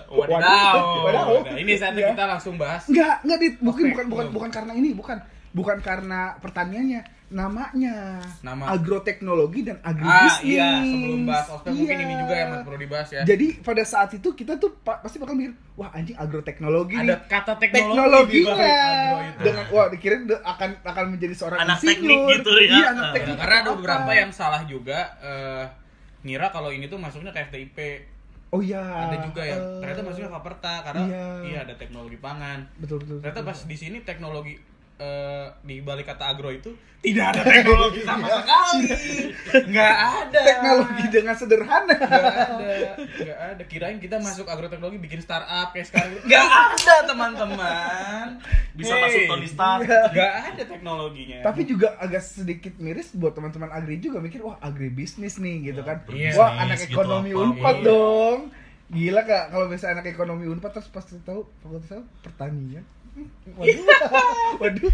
wadaw 0.07 0.75
Wadaw. 1.03 1.29
Nah, 1.43 1.57
ini 1.57 1.73
saatnya 1.73 2.01
Iya. 2.03 2.09
kita 2.13 2.25
langsung 2.27 2.55
bahas 2.55 2.85
Enggak, 2.85 3.15
enggak 3.21 3.37
dit, 3.39 3.53
bukan 3.59 3.81
Oke, 3.81 3.91
bukan 3.91 4.05
bukan 4.07 4.27
bukan 4.31 4.49
karena 4.49 4.73
ini, 4.73 4.89
bukan 4.93 5.17
bukan 5.51 5.77
karena 5.79 6.21
pertaniannya, 6.37 7.01
namanya 7.29 8.23
Nama. 8.39 8.71
agroteknologi 8.71 9.65
dan 9.65 9.79
ah 9.79 9.89
agribisnis. 9.89 10.47
iya 10.47 10.79
sebelum 10.79 11.21
bahas 11.25 11.47
ospek 11.49 11.71
mungkin 11.73 11.91
Iya. 11.93 12.05
ini 12.05 12.13
juga 12.17 12.35
yang 12.37 12.49
perlu 12.61 12.77
dibahas 12.77 13.07
ya 13.09 13.21
Jadi 13.25 13.47
pada 13.59 13.83
saat 13.83 14.09
itu 14.11 14.29
kita 14.31 14.55
tuh 14.55 14.71
pa- 14.77 14.99
pasti 14.99 15.17
bakal 15.17 15.33
mikir, 15.33 15.51
wah 15.73 15.91
anjing 15.91 16.15
agroteknologi 16.15 16.95
ada 16.95 17.03
nih. 17.13 17.17
kata 17.25 17.53
teknologi 17.57 18.37
di 18.37 18.47
teknologinya 18.47 19.35
dengan 19.41 19.65
wah 19.69 19.87
dikira 19.87 20.15
akan 20.39 20.69
akan 20.81 21.05
menjadi 21.09 21.33
seorang 21.33 21.59
Anak 21.61 21.77
insinyur. 21.77 21.91
teknik 21.91 22.19
gitu 22.31 22.51
ya. 22.53 22.69
Iya, 22.69 22.85
anak 22.89 23.03
Ah. 23.03 23.11
teknik. 23.11 23.35
karena 23.37 23.55
ada 23.57 23.63
apa. 23.65 23.75
beberapa 23.75 24.11
yang 24.13 24.31
salah 24.31 24.61
juga 24.63 24.99
eh, 25.19 25.63
ngira 26.21 26.53
kalau 26.53 26.69
ini 26.69 26.85
tuh 26.85 27.01
masuknya 27.01 27.33
ke 27.33 27.41
FTIP 27.49 27.77
Oh 28.51 28.59
iya. 28.59 28.83
ada 28.83 29.23
juga 29.23 29.47
yang 29.47 29.63
eh, 29.63 29.79
ternyata 29.79 30.01
masuknya 30.03 30.27
Faperta 30.27 30.73
karena 30.83 31.03
iya. 31.07 31.25
iya 31.47 31.59
ada 31.63 31.73
teknologi 31.79 32.19
pangan 32.19 32.59
Betul 32.83 32.99
betul. 32.99 33.17
ternyata 33.23 33.41
betul. 33.47 33.49
pas 33.55 33.59
di 33.63 33.75
sini 33.79 33.97
teknologi 34.03 34.53
eh, 35.01 35.45
di 35.63 35.81
balik 35.81 36.05
kata 36.05 36.29
agro 36.29 36.49
itu 36.49 36.69
tidak 37.01 37.33
ada 37.33 37.41
teknologi 37.43 38.05
sama 38.05 38.29
sekali. 38.29 38.85
Nggak 39.65 39.93
ada. 40.21 40.39
teknologi 40.39 41.05
dengan 41.09 41.33
sederhana 41.33 41.97
Nggak 41.97 42.13
ada. 42.13 42.93
Nggak 43.17 43.39
ada. 43.49 43.63
Kirain 43.65 43.97
kita 43.97 44.17
masuk 44.17 44.45
agroteknologi 44.45 45.01
bikin 45.01 45.17
startup 45.17 45.73
kayak 45.73 45.89
sekarang. 45.89 46.13
Nggak 46.21 46.45
ada, 46.45 46.95
teman-teman. 47.03 48.25
Bisa 48.71 48.93
Hey. 48.93 49.01
masuk 49.01 49.21
Tony 49.27 49.47
Stark. 49.47 49.81
Nggak 50.07 50.33
ada 50.45 50.63
teknologinya. 50.63 51.37
tapi 51.41 51.61
juga 51.63 51.97
agak 51.97 52.21
sedikit 52.21 52.73
miris 52.77 53.09
buat 53.11 53.33
teman-teman 53.33 53.67
agri 53.67 53.97
juga 53.97 54.21
mikir 54.21 54.39
wah 54.39 54.61
agribisnis 54.61 55.35
nih 55.35 55.73
gitu 55.73 55.81
kan 55.81 56.05
Iya. 56.07 56.35
wah 56.35 56.53
anak 56.55 56.77
gitu 56.79 56.93
ekonomi 56.93 57.31
apa. 57.31 57.41
unpad 57.41 57.75
Iya. 57.75 57.85
dong 57.87 58.39
gila 58.91 59.21
kak. 59.23 59.43
Kalau 59.49 59.65
misalnya 59.65 59.93
anak 59.97 60.11
ekonomi 60.11 60.45
unpad 60.45 60.71
terus 60.71 60.87
pasti 60.87 61.15
tahu 61.23 61.47
fakultas 61.59 61.91
apa? 61.91 62.03
Pertanian. 62.21 62.83
Waduh, 63.59 63.83
waduh. 64.63 64.91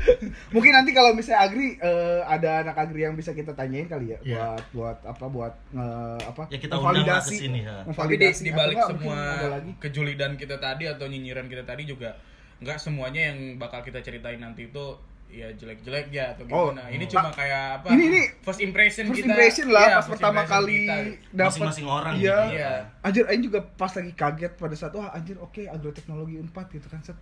Mungkin 0.50 0.72
nanti 0.74 0.90
kalau 0.90 1.14
misalnya 1.14 1.46
agri 1.46 1.78
eh, 1.78 2.22
ada 2.26 2.66
anak 2.66 2.74
agri 2.74 3.06
yang 3.06 3.14
bisa 3.14 3.30
kita 3.30 3.54
tanyain 3.54 3.86
kali 3.86 4.10
ya 4.10 4.18
Iya. 4.26 4.38
buat 4.58 4.66
buat 4.74 4.98
apa 5.06 5.26
buat 5.30 5.54
nge- 5.70 6.22
apa? 6.26 6.44
Ya, 6.50 6.58
kita 6.58 6.82
ke 6.82 7.30
sini, 7.30 7.62
ya. 7.62 7.86
Tapi 7.86 8.18
di, 8.18 8.26
di 8.34 8.52
balik 8.52 8.82
semua 8.90 9.20
kejulidan 9.78 10.34
kita 10.34 10.58
tadi 10.58 10.90
atau 10.90 11.06
nyinyiran 11.06 11.46
kita 11.46 11.62
tadi 11.62 11.86
juga 11.86 12.18
nggak 12.58 12.82
semuanya 12.82 13.30
yang 13.30 13.62
bakal 13.62 13.86
kita 13.86 14.02
ceritain 14.02 14.42
nanti 14.42 14.66
itu 14.66 14.86
ya 15.30 15.48
jelek-jelek 15.52 16.08
ya 16.10 16.32
atau 16.32 16.44
Oh, 16.48 16.72
gimana. 16.72 16.88
ini 16.88 17.04
oh. 17.04 17.10
cuma 17.10 17.22
Nah, 17.24 17.34
kayak 17.34 17.64
apa? 17.78 17.88
ini- 17.92 18.08
ini 18.08 18.22
first 18.40 18.60
impression 18.60 19.04
First 19.06 19.18
kita. 19.18 19.28
impression 19.30 19.68
lah 19.68 19.84
Iya, 19.84 19.92
pas 19.92 20.00
first 20.00 20.12
pertama 20.14 20.40
impression 20.40 20.56
kali 20.58 20.78
kita. 20.78 20.96
dapat 21.30 21.48
Masing-masing 21.52 21.88
orang 21.88 22.14
iya. 22.16 22.38
gitu. 22.40 22.54
Iya. 22.54 22.72
Anjir, 23.02 23.24
Aing 23.28 23.44
juga 23.44 23.60
pas 23.62 23.92
lagi 23.92 24.12
kaget 24.14 24.54
pada 24.54 24.76
saat 24.76 24.94
wah 24.94 25.10
anjir 25.10 25.36
oke 25.38 25.62
agroteknologi 25.64 26.36
Unpad 26.38 26.68
gitu 26.72 26.88
kan 26.88 27.02
set. 27.02 27.18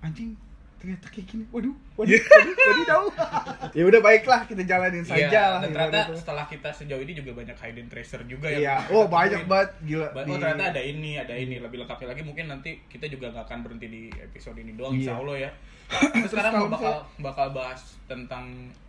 Anjing 0.00 0.36
ternyata 0.80 1.06
kayak 1.06 1.26
gini. 1.26 1.44
Waduh, 1.46 1.70
waduh, 1.94 2.08
waduh, 2.10 2.54
waduh, 2.56 2.84
tahu. 2.86 3.06
ya 3.76 3.82
udah 3.84 4.00
baiklah 4.00 4.40
kita 4.42 4.62
jalanin 4.64 5.02
Iya, 5.02 5.12
saja 5.28 5.40
lah. 5.46 5.60
dan 5.60 5.68
gimana 5.68 5.84
ternyata 5.92 6.16
setelah 6.16 6.44
kita 6.46 6.68
sejauh 6.70 6.98
ini 6.98 7.12
juga 7.12 7.30
banyak 7.34 7.52
hidden 7.54 7.86
treasure 7.86 8.24
juga 8.24 8.48
Iya. 8.48 8.58
yang 8.58 8.80
Oh, 8.90 9.04
kita 9.04 9.12
banyak 9.12 9.40
temuin. 9.40 9.50
banget 9.50 9.70
gila. 9.82 10.06
Di- 10.10 10.18
Oh 10.26 10.36
ternyata 10.36 10.64
ada 10.66 10.82
ini, 10.82 11.10
ada 11.14 11.34
ini 11.34 11.56
lebih 11.56 11.76
lengkapnya 11.78 12.08
lagi 12.08 12.22
mungkin 12.22 12.44
nanti 12.46 12.70
kita 12.86 13.06
juga 13.06 13.28
nggak 13.30 13.44
akan 13.44 13.58
berhenti 13.60 13.86
di 13.86 14.02
episode 14.10 14.56
ini 14.56 14.72
doang, 14.72 14.92
Iya. 14.92 14.98
insya 14.98 15.14
Allah 15.14 15.36
ya. 15.38 15.50
Terus 16.16 16.30
sekarang 16.30 16.52
kalau 16.54 16.68
bakal 16.70 16.94
bakal 17.20 17.46
bahas 17.50 17.80
tentang 18.04 18.44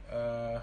eh, 0.07 0.57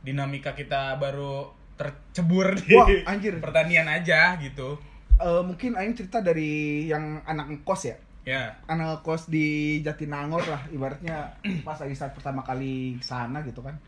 dinamika 0.00 0.52
kita 0.52 0.96
baru 0.96 1.50
tercebur 1.74 2.54
di 2.56 2.72
Wah, 2.72 2.86
anjir. 3.06 3.40
pertanian 3.44 3.84
aja 3.84 4.38
gitu. 4.38 4.76
Eh, 5.16 5.42
mungkin 5.42 5.74
Aing 5.74 5.92
cerita 5.92 6.20
dari 6.20 6.84
yang 6.86 7.20
anak 7.22 7.50
ngekos 7.50 7.82
ya. 7.86 7.96
Ya, 8.20 8.52
Anak 8.68 9.00
ngekos 9.00 9.32
di 9.32 9.80
Jatinangor 9.80 10.44
lah 10.44 10.62
ibaratnya 10.68 11.40
pas 11.66 11.80
lagi 11.80 11.96
saat 11.96 12.12
pertama 12.12 12.44
kali 12.44 13.00
sana 13.00 13.40
gitu 13.42 13.64
kan. 13.64 13.80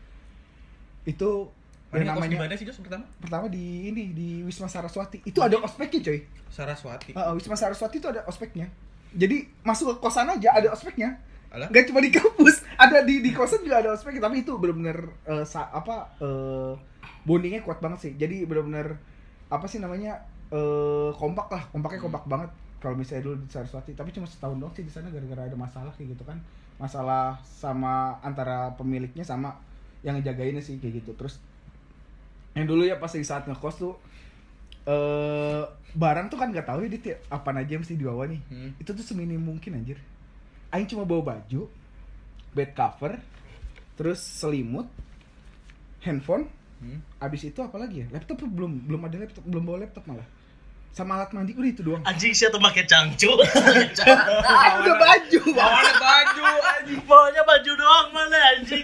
Itu 1.05 1.53
yang 1.93 2.09
yang 2.09 2.17
namanya 2.17 2.33
di 2.33 2.39
mana 2.41 2.53
sih 2.57 2.65
Jos 2.65 2.81
pertama? 2.81 3.05
pertama 3.21 3.45
di 3.45 3.93
ini 3.93 4.09
di 4.17 4.41
Wisma 4.41 4.65
Saraswati. 4.65 5.21
Itu 5.21 5.45
ada 5.45 5.61
ospeknya, 5.61 6.01
coy. 6.01 6.19
Saraswati. 6.49 7.13
Uh, 7.13 7.37
Wisma 7.37 7.53
Saraswati 7.53 8.01
itu 8.01 8.09
ada 8.09 8.25
ospeknya. 8.25 8.65
Jadi 9.13 9.45
masuk 9.61 9.93
ke 9.93 9.95
kosan 10.01 10.25
aja 10.25 10.57
ada 10.57 10.73
ospeknya. 10.73 11.21
Alah. 11.53 11.69
Gak 11.69 11.93
cuma 11.93 12.01
di 12.01 12.09
kampus, 12.09 12.65
ada 12.81 13.05
di 13.05 13.21
di 13.21 13.29
kosan 13.29 13.61
juga 13.61 13.85
ada 13.85 13.93
ospeknya. 13.93 14.25
Tapi 14.25 14.41
itu 14.41 14.57
benar-benar 14.57 15.05
eh, 15.29 15.45
sa- 15.45 15.69
apa 15.69 16.17
eh, 16.17 16.73
bondingnya 17.21 17.61
kuat 17.61 17.77
banget 17.77 18.09
sih. 18.09 18.11
Jadi 18.17 18.49
benar-benar 18.49 18.97
apa 19.53 19.69
sih 19.69 19.77
namanya 19.77 20.17
eh, 20.49 21.13
kompak 21.13 21.45
lah, 21.53 21.69
kompaknya 21.69 22.01
kompak 22.01 22.25
banget. 22.25 22.49
Kalau 22.83 22.99
misalnya 22.99 23.31
dulu 23.31 23.39
di 23.39 23.47
Saraswati, 23.47 23.95
tapi 23.95 24.11
cuma 24.11 24.27
setahun 24.27 24.59
doang 24.59 24.75
sih 24.75 24.83
di 24.83 24.91
sana 24.91 25.07
gara-gara 25.07 25.47
ada 25.47 25.55
masalah 25.55 25.95
kayak 25.95 26.19
gitu 26.19 26.27
kan. 26.27 26.35
Masalah 26.75 27.39
sama 27.47 28.19
antara 28.19 28.75
pemiliknya 28.75 29.23
sama 29.23 29.55
yang 30.03 30.19
ngejagainnya 30.19 30.59
sih 30.59 30.75
kayak 30.77 30.99
gitu. 30.99 31.15
Terus 31.15 31.39
yang 32.53 32.67
dulu 32.67 32.83
ya 32.83 32.99
pas 32.99 33.07
di 33.09 33.23
saat 33.23 33.47
ngekos 33.47 33.75
tuh 33.79 33.95
eh 34.83 35.63
barang 35.95 36.27
tuh 36.27 36.35
kan 36.35 36.51
nggak 36.51 36.67
tahu 36.67 36.83
ya 36.83 36.89
dit 36.91 37.05
ya, 37.07 37.15
apa 37.31 37.55
aja 37.55 37.79
mesti 37.79 37.95
dibawa 37.95 38.27
nih 38.27 38.41
Hmm. 38.51 38.69
itu 38.75 38.91
tuh 38.91 39.05
seminim 39.05 39.39
mungkin 39.39 39.79
anjir 39.79 39.95
Aing 40.75 40.89
cuma 40.89 41.07
bawa 41.07 41.23
baju 41.37 41.71
bed 42.51 42.75
cover 42.75 43.15
terus 43.95 44.19
selimut 44.19 44.89
handphone 46.03 46.51
Hmm. 46.83 46.99
abis 47.15 47.47
itu 47.47 47.63
apa 47.63 47.79
lagi 47.79 48.03
ya 48.03 48.11
laptop 48.11 48.43
belum 48.43 48.83
belum 48.91 49.07
ada 49.07 49.23
laptop 49.23 49.43
belum 49.47 49.63
bawa 49.63 49.77
laptop 49.87 50.03
malah 50.03 50.27
sama 50.93 51.17
alat 51.17 51.33
mandi 51.33 51.57
udah 51.57 51.69
itu 51.73 51.81
doang 51.81 52.05
Anjing 52.05 52.37
siapa 52.37 52.53
tuh 52.53 52.61
pakai 52.61 52.85
cangcut. 52.85 53.41
ah, 53.41 54.77
udah 54.85 54.93
baju 54.93 55.41
Bawa 55.57 55.77
ada 55.81 55.93
baju 55.97 56.43
anjing. 56.69 56.99
Bawanya 57.09 57.41
baju 57.41 57.71
doang 57.73 58.07
mana 58.13 58.37
anjing. 58.53 58.83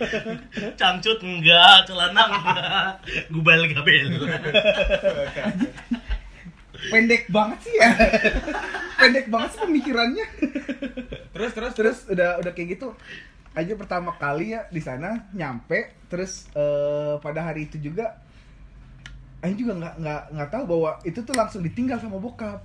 Cangcut 0.74 1.22
enggak, 1.22 1.86
celana 1.86 2.24
enggak. 2.34 2.90
Gubal 3.30 3.62
gabel. 3.70 4.26
pendek 6.80 7.28
banget 7.28 7.60
sih 7.68 7.76
ya 7.76 7.92
pendek 8.96 9.28
banget 9.28 9.50
sih 9.52 9.62
pemikirannya 9.68 10.26
Terus 11.36 11.52
terus 11.52 11.74
terus 11.76 11.98
udah 12.08 12.40
udah 12.40 12.52
kayak 12.56 12.80
gitu 12.80 12.96
aja 13.52 13.74
pertama 13.76 14.16
kali 14.16 14.56
ya 14.56 14.64
di 14.72 14.80
sana 14.80 15.28
nyampe 15.36 16.08
terus 16.08 16.48
eh, 16.56 17.20
pada 17.20 17.52
hari 17.52 17.68
itu 17.68 17.84
juga 17.84 18.24
Aing 19.40 19.56
juga 19.56 19.74
nggak 19.74 19.94
nggak 19.98 20.22
nggak 20.32 20.50
tahu 20.50 20.64
bahwa 20.66 20.90
itu 21.02 21.20
tuh 21.20 21.32
langsung 21.32 21.62
ditinggal 21.62 21.96
sama 21.96 22.18
bokap 22.18 22.60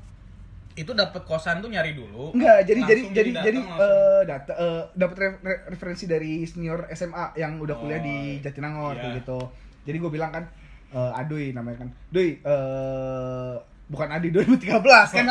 itu 0.74 0.90
dapat 0.90 1.22
kosan 1.22 1.62
tuh 1.62 1.70
nyari 1.70 1.94
dulu. 1.94 2.34
Enggak, 2.34 2.66
jadi 2.66 2.80
jadi 2.82 3.02
jadi 3.14 3.30
datang 3.30 3.44
jadi 3.46 3.58
eh, 3.78 4.20
data 4.26 4.52
eh, 4.52 4.82
dapat 4.92 5.16
re- 5.16 5.40
re- 5.40 5.62
referensi 5.68 6.04
dari 6.04 6.42
senior 6.42 6.90
SMA 6.90 7.30
yang 7.36 7.62
udah 7.62 7.78
kuliah 7.78 7.98
Oh, 7.98 8.02
di 8.02 8.16
Jatinangor 8.38 8.98
iya. 8.98 9.14
gitu. 9.14 9.38
Jadi 9.86 9.96
gue 9.96 10.10
bilang 10.10 10.34
kan 10.34 10.44
eh, 10.90 11.12
Aduy 11.14 11.54
namanya 11.54 11.86
kan. 11.86 11.94
Duy 12.10 12.42
eh 12.42 13.54
bukan 13.84 14.08
Adi 14.10 14.34
2013 14.34 14.74
kan. 15.14 15.26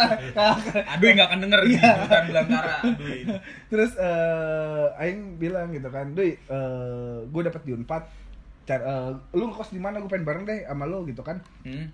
Aduh 0.87 1.07
nggak 1.11 1.27
akan 1.27 1.39
denger 1.43 1.59
di 1.59 1.75
Iya. 1.75 1.91
hutan 1.99 2.23
belantara. 2.23 2.75
Aduh. 2.79 3.35
Terus 3.73 3.91
eh 3.99 4.87
aing 4.95 5.35
bilang 5.35 5.75
gitu 5.75 5.91
kan, 5.91 6.15
"Duy, 6.15 6.39
eh 6.39 7.17
gue 7.27 7.41
dapet 7.43 7.67
di 7.67 7.75
Unpad. 7.75 8.22
Car 8.63 8.79
eh, 8.79 9.09
lu 9.31 9.47
ngekos 9.47 9.69
di 9.69 9.77
mana? 9.77 9.99
Gue 9.99 10.07
pengen 10.07 10.23
bareng 10.23 10.43
deh 10.43 10.63
sama 10.63 10.83
lu 10.83 11.03
gitu 11.03 11.19
kan." 11.19 11.39
Hmm. 11.63 11.87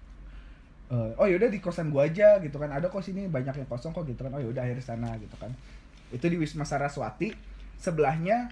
Eh, 0.90 1.12
oh 1.16 1.26
yaudah 1.26 1.48
di 1.48 1.58
kosan 1.58 1.90
gua 1.90 2.06
aja 2.06 2.38
gitu 2.38 2.58
kan 2.58 2.70
ada 2.70 2.90
kos 2.90 3.06
ini 3.08 3.26
banyak 3.26 3.54
yang 3.54 3.68
kosong 3.68 3.90
kok 3.90 4.04
gitu 4.04 4.20
kan 4.20 4.34
oh 4.34 4.42
yaudah 4.42 4.66
akhirnya 4.66 4.82
sana 4.82 5.14
gitu 5.18 5.38
kan 5.38 5.54
itu 6.10 6.26
di 6.26 6.34
Wisma 6.34 6.66
Saraswati 6.66 7.30
sebelahnya 7.78 8.50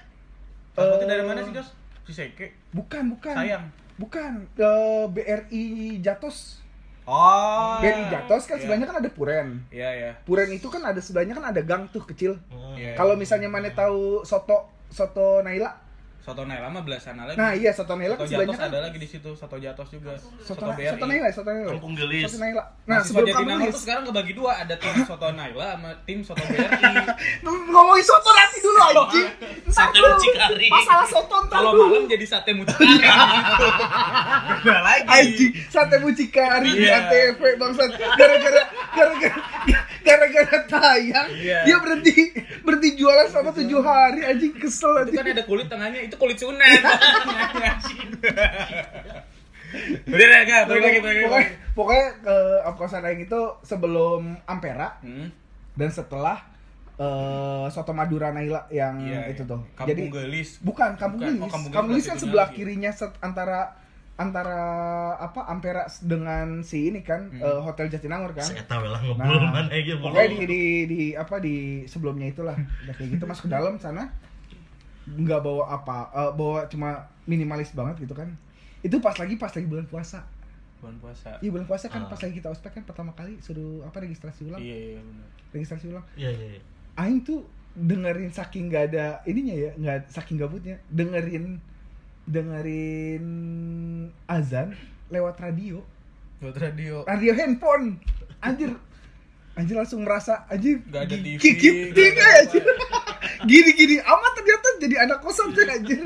Salah 0.71 0.93
satu 0.93 1.03
eh, 1.03 1.09
dari 1.09 1.23
mana 1.25 1.41
sih, 1.41 1.49
Jos? 1.51 1.73
Si 2.05 2.13
Seke. 2.13 2.53
bukan 2.69 3.09
bukan 3.09 3.33
Sayang. 3.33 3.65
bukan 3.97 4.45
eh, 4.53 5.05
BRI 5.09 5.65
Jatos 5.99 6.61
Oh. 7.03 7.81
BRI 7.81 8.05
Jatos 8.05 8.45
kan 8.45 8.55
Iya. 8.55 8.61
sebelahnya 8.61 8.85
kan 8.85 8.97
ada 8.99 9.09
Puren 9.09 9.47
Iya, 9.67 9.89
iya. 9.91 10.11
Puren 10.21 10.51
itu 10.51 10.69
kan 10.69 10.83
ada 10.83 10.99
sebelahnya 10.99 11.33
kan 11.33 11.49
ada 11.49 11.61
gang 11.61 11.89
tuh 11.89 12.05
kecil 12.05 12.37
Iya. 12.77 12.93
kalau 12.93 13.17
misalnya 13.17 13.49
mana 13.49 13.73
tahu 13.73 14.21
soto 14.21 14.61
soto 14.87 15.41
Naila 15.41 15.73
Soto 16.17 16.43
Naila 16.43 16.67
mah 16.67 16.81
belah 16.81 16.97
sana 16.97 17.23
lagi. 17.23 17.35
nah 17.35 17.51
iya 17.51 17.71
soto 17.71 17.95
Naila 17.95 18.13
Soto 18.13 18.19
kan 18.19 18.27
sebelahnya 18.27 18.47
Jatos 18.49 18.59
kan 18.59 18.67
ada 18.67 18.79
lagi 18.83 18.97
di 18.97 19.07
situ, 19.07 19.29
Soto 19.31 19.55
Jatos 19.57 19.87
juga. 19.87 20.11
soto, 20.37 20.43
Soto 20.59 20.71
BRI. 20.73 20.91
soto 20.91 21.05
Naila 21.05 21.27
soto 21.29 21.49
Naila 21.49 21.71
Kampung 21.71 21.93
Gelis. 21.93 22.23
soto 22.25 22.37
Naila 22.37 22.63
nah 22.83 22.89
Nah, 22.89 22.99
sebelum 23.01 23.27
Jatinangor 23.27 23.59
kamu 23.61 23.71
tuh 23.71 23.81
sekarang 23.81 24.03
kebagi 24.05 24.33
dua, 24.33 24.51
ada 24.57 24.75
tim 24.75 24.95
Soto 25.01 25.27
Naila 25.29 25.67
sama 25.71 25.91
tim 26.03 26.19
Soto 26.21 26.43
BRI. 26.43 26.67
ngomongin 27.71 28.03
soto 28.03 28.29
nanti 28.29 28.57
dulu 28.59 28.79
anjing 28.81 29.27
Sate 29.67 29.97
mucikari. 29.97 30.67
masalah 30.67 31.05
soto 31.05 31.35
ntar 31.43 31.57
Kalau 31.57 31.71
malam 31.77 32.03
jadi 32.05 32.25
sate 32.25 32.51
mucikari. 32.51 32.97
Beda 34.59 34.75
lagi. 34.81 35.07
anjing 35.07 35.51
sate 35.67 35.95
mucikari 35.97 36.69
di 36.71 36.83
Iya. 36.83 37.07
ATV 37.07 37.39
bangsat 37.55 37.89
gara-gara 37.95 38.63
gara-gara 38.91 39.39
gara-gara 40.07 40.57
tayang 40.65 41.27
Iya. 41.29 41.59
dia 41.63 41.77
berhenti 41.77 42.15
berhenti 42.59 42.89
jualan 42.95 43.27
selama 43.27 43.51
tujuh 43.53 43.81
hari 43.81 44.23
anjing 44.23 44.53
kesel 44.53 44.95
Itu 44.97 45.11
anjing 45.11 45.17
kan 45.17 45.25
ada 45.29 45.43
kulit 45.43 45.67
tengahnya, 45.67 45.99
itu 46.01 46.15
kulit 46.15 46.35
sunat. 46.35 46.63
Udah 50.07 50.25
deh, 50.25 50.39
enggak, 50.41 50.61
balik 50.65 50.79
lagi, 50.81 50.99
balik 51.01 51.17
lagi. 51.19 51.25
pokoknya 51.27 51.45
pokoknya 51.75 52.05
ke 52.23 52.35
kosan 52.73 53.03
aing 53.03 53.21
itu 53.21 53.41
sebelum 53.61 54.39
Ampera 54.45 54.95
Hmm. 55.01 55.27
dan 55.73 55.89
setelah 55.89 56.39
eh, 56.95 57.65
soto 57.69 57.91
Madura 57.91 58.31
Naila 58.31 58.65
yang 58.69 58.95
Iya, 58.97 59.27
itu 59.29 59.43
iya. 59.43 59.49
tuh 59.49 59.61
Kampung 59.75 59.91
jadi 59.91 60.03
Gelis. 60.09 60.49
bukan 60.59 60.95
kampung 60.95 61.19
Bukan. 61.19 61.29
Gelis 61.29 61.43
Oh, 61.43 61.51
Kampung 61.51 61.69
kampung 61.69 61.89
Gelis 61.91 61.99
Gelis 61.99 62.09
kan 62.09 62.17
sebelah 62.17 62.47
lagi. 62.47 62.55
kirinya 62.57 62.89
set- 62.89 63.19
antara 63.19 63.59
antara 64.17 64.57
apa 65.15 65.45
Ampera 65.45 65.85
dengan 66.01 66.59
si 66.61 66.89
ini 66.89 66.99
kan 66.99 67.29
Hmm. 67.29 67.37
eh, 67.39 67.59
Hotel 67.59 67.85
Jatinangor 67.87 68.33
kan 68.33 68.43
Saya 68.43 68.65
tahu 68.65 68.85
lah 68.85 68.97
ngebul 68.97 69.21
Nah, 69.21 69.53
mana 69.53 69.69
aja 69.69 69.93
belum. 69.93 70.09
Pokoknya 70.09 70.29
di, 70.31 70.43
di, 70.43 70.61
di 70.85 70.99
apa 71.13 71.35
di 71.37 71.55
sebelumnya 71.83 72.27
itulah 72.27 72.57
udah 72.57 72.93
kayak 72.93 73.09
gitu 73.11 73.23
masuk 73.23 73.45
ke 73.45 73.51
dalam 73.51 73.77
sana 73.77 74.09
nggak 75.07 75.39
bawa 75.39 75.63
apa 75.71 75.97
eh, 76.11 76.31
bawa 76.33 76.59
cuma 76.65 76.89
minimalis 77.23 77.71
banget 77.71 78.03
gitu 78.03 78.13
kan 78.13 78.27
itu 78.79 78.97
pas 78.97 79.15
lagi 79.15 79.35
pas 79.35 79.49
lagi 79.49 79.65
bulan 79.65 79.85
puasa 79.85 80.25
Bulan 80.77 80.97
puasa. 80.97 81.33
iya 81.39 81.49
bulan 81.49 81.65
puasa 81.65 81.85
kan 81.87 82.01
Ah. 82.01 82.07
pas 82.07 82.19
lagi 82.19 82.33
kita 82.35 82.49
ospek 82.49 82.69
kan 82.71 82.83
pertama 82.83 83.09
kali 83.11 83.39
suruh 83.39 83.81
apa 83.81 83.97
registrasi 83.99 84.45
ulang 84.45 84.59
Iya, 84.59 84.77
iya, 84.87 84.99
benar. 84.99 85.27
registrasi 85.51 85.85
ulang 85.87 86.05
Iya 86.13 86.29
iya. 86.31 86.47
iya. 86.51 86.61
Aing 86.95 87.21
tuh 87.21 87.45
dengerin 87.73 88.29
saking 88.29 88.67
nggak 88.67 88.83
ada 88.91 89.05
ininya 89.23 89.53
ya 89.55 89.71
nggak 89.75 89.97
saking 90.07 90.37
gabutnya 90.37 90.77
dengerin 90.87 91.57
dengerin 92.27 93.25
azan 94.25 94.75
lewat 95.07 95.39
radio 95.39 95.79
Buat 96.37 96.57
radio. 96.59 97.01
radio 97.03 97.31
handphone 97.33 97.97
anjir 98.39 98.69
anjir 99.53 99.73
langsung 99.73 100.03
merasa 100.03 100.45
anjir 100.45 100.83
Nggak 100.83 101.01
ada 101.01 101.15
TV, 101.17 101.39
ada 102.05 102.25
anjir 102.37 102.63
gini 103.43 103.71
gini 103.73 103.95
amat 103.97 104.31
ternyata 104.35 104.67
jadi 104.77 104.95
anak 105.01 105.19
kosan 105.19 105.49
tuh 105.49 105.65
anjir 105.65 106.03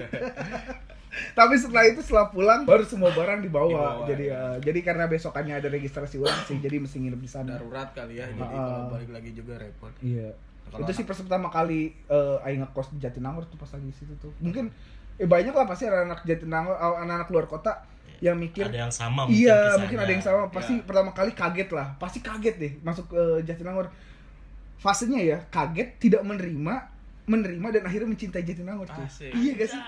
tapi 1.33 1.55
setelah 1.55 1.83
itu 1.85 1.99
setelah 1.99 2.29
pulang 2.29 2.63
baru 2.63 2.85
semua 2.85 3.11
barang 3.11 3.43
dibawa, 3.43 3.67
Dibawa, 3.67 4.07
jadi 4.07 4.25
ya. 4.25 4.39
eh, 4.47 4.57
jadi 4.63 4.79
karena 4.81 5.05
besokannya 5.05 5.59
ada 5.59 5.67
registrasi 5.67 6.15
ulang 6.15 6.39
sih 6.45 6.55
jadi 6.57 6.79
mesti 6.79 6.97
nginep 6.97 7.19
di 7.19 7.27
sana 7.27 7.51
Darurat 7.53 7.91
kali 7.91 8.15
ya. 8.15 8.25
Jadi 8.25 8.39
Ah. 8.39 8.47
kalau 8.47 8.95
balik 8.95 9.11
lagi 9.11 9.31
juga 9.33 9.59
repot. 9.59 9.91
Iya. 9.99 10.31
Kalau 10.71 10.87
itu 10.87 10.91
sih 10.93 11.03
anak- 11.03 11.11
pas 11.11 11.19
pertama 11.19 11.47
kali 11.51 11.81
eh 12.07 12.37
aing 12.41 12.63
ngekos 12.63 12.95
di 12.95 13.03
Jatinangor 13.03 13.43
tuh 13.43 13.59
pas 13.59 13.67
lagi 13.67 13.91
situ 13.91 14.15
tuh. 14.17 14.31
Mungkin 14.39 14.71
eh 15.21 15.29
banyak 15.29 15.53
lah 15.53 15.69
pasti 15.69 15.85
ada 15.85 16.01
anak 16.01 16.25
Jatinangor, 16.25 16.73
eh, 16.73 16.95
anak-anak 17.05 17.29
luar 17.29 17.45
kota 17.45 17.85
yang 18.21 18.37
mikir 18.37 18.69
ada 18.69 18.85
yang 18.85 18.93
sama 18.93 19.25
iya, 19.29 19.53
kisahnya. 19.53 19.77
mungkin 19.81 19.97
ada 20.01 20.11
yang 20.13 20.23
sama. 20.25 20.41
Pasti 20.49 20.73
Iya. 20.77 20.85
pertama 20.85 21.09
kali 21.13 21.31
kaget 21.33 21.69
lah. 21.73 21.87
Pasti 21.97 22.19
kaget 22.21 22.55
deh 22.57 22.73
masuk 22.81 23.05
ke 23.09 23.21
Jatinangor. 23.45 23.89
Fasenya 24.81 25.21
ya 25.21 25.37
kaget, 25.53 26.01
tidak 26.01 26.21
menerima, 26.25 26.73
menerima 27.29 27.67
dan 27.69 27.83
akhirnya 27.85 28.09
mencintai 28.09 28.41
Jatinangor 28.41 28.89
tuh. 28.89 29.05
Iya 29.29 29.51
gak 29.57 29.69
sih? 29.69 29.81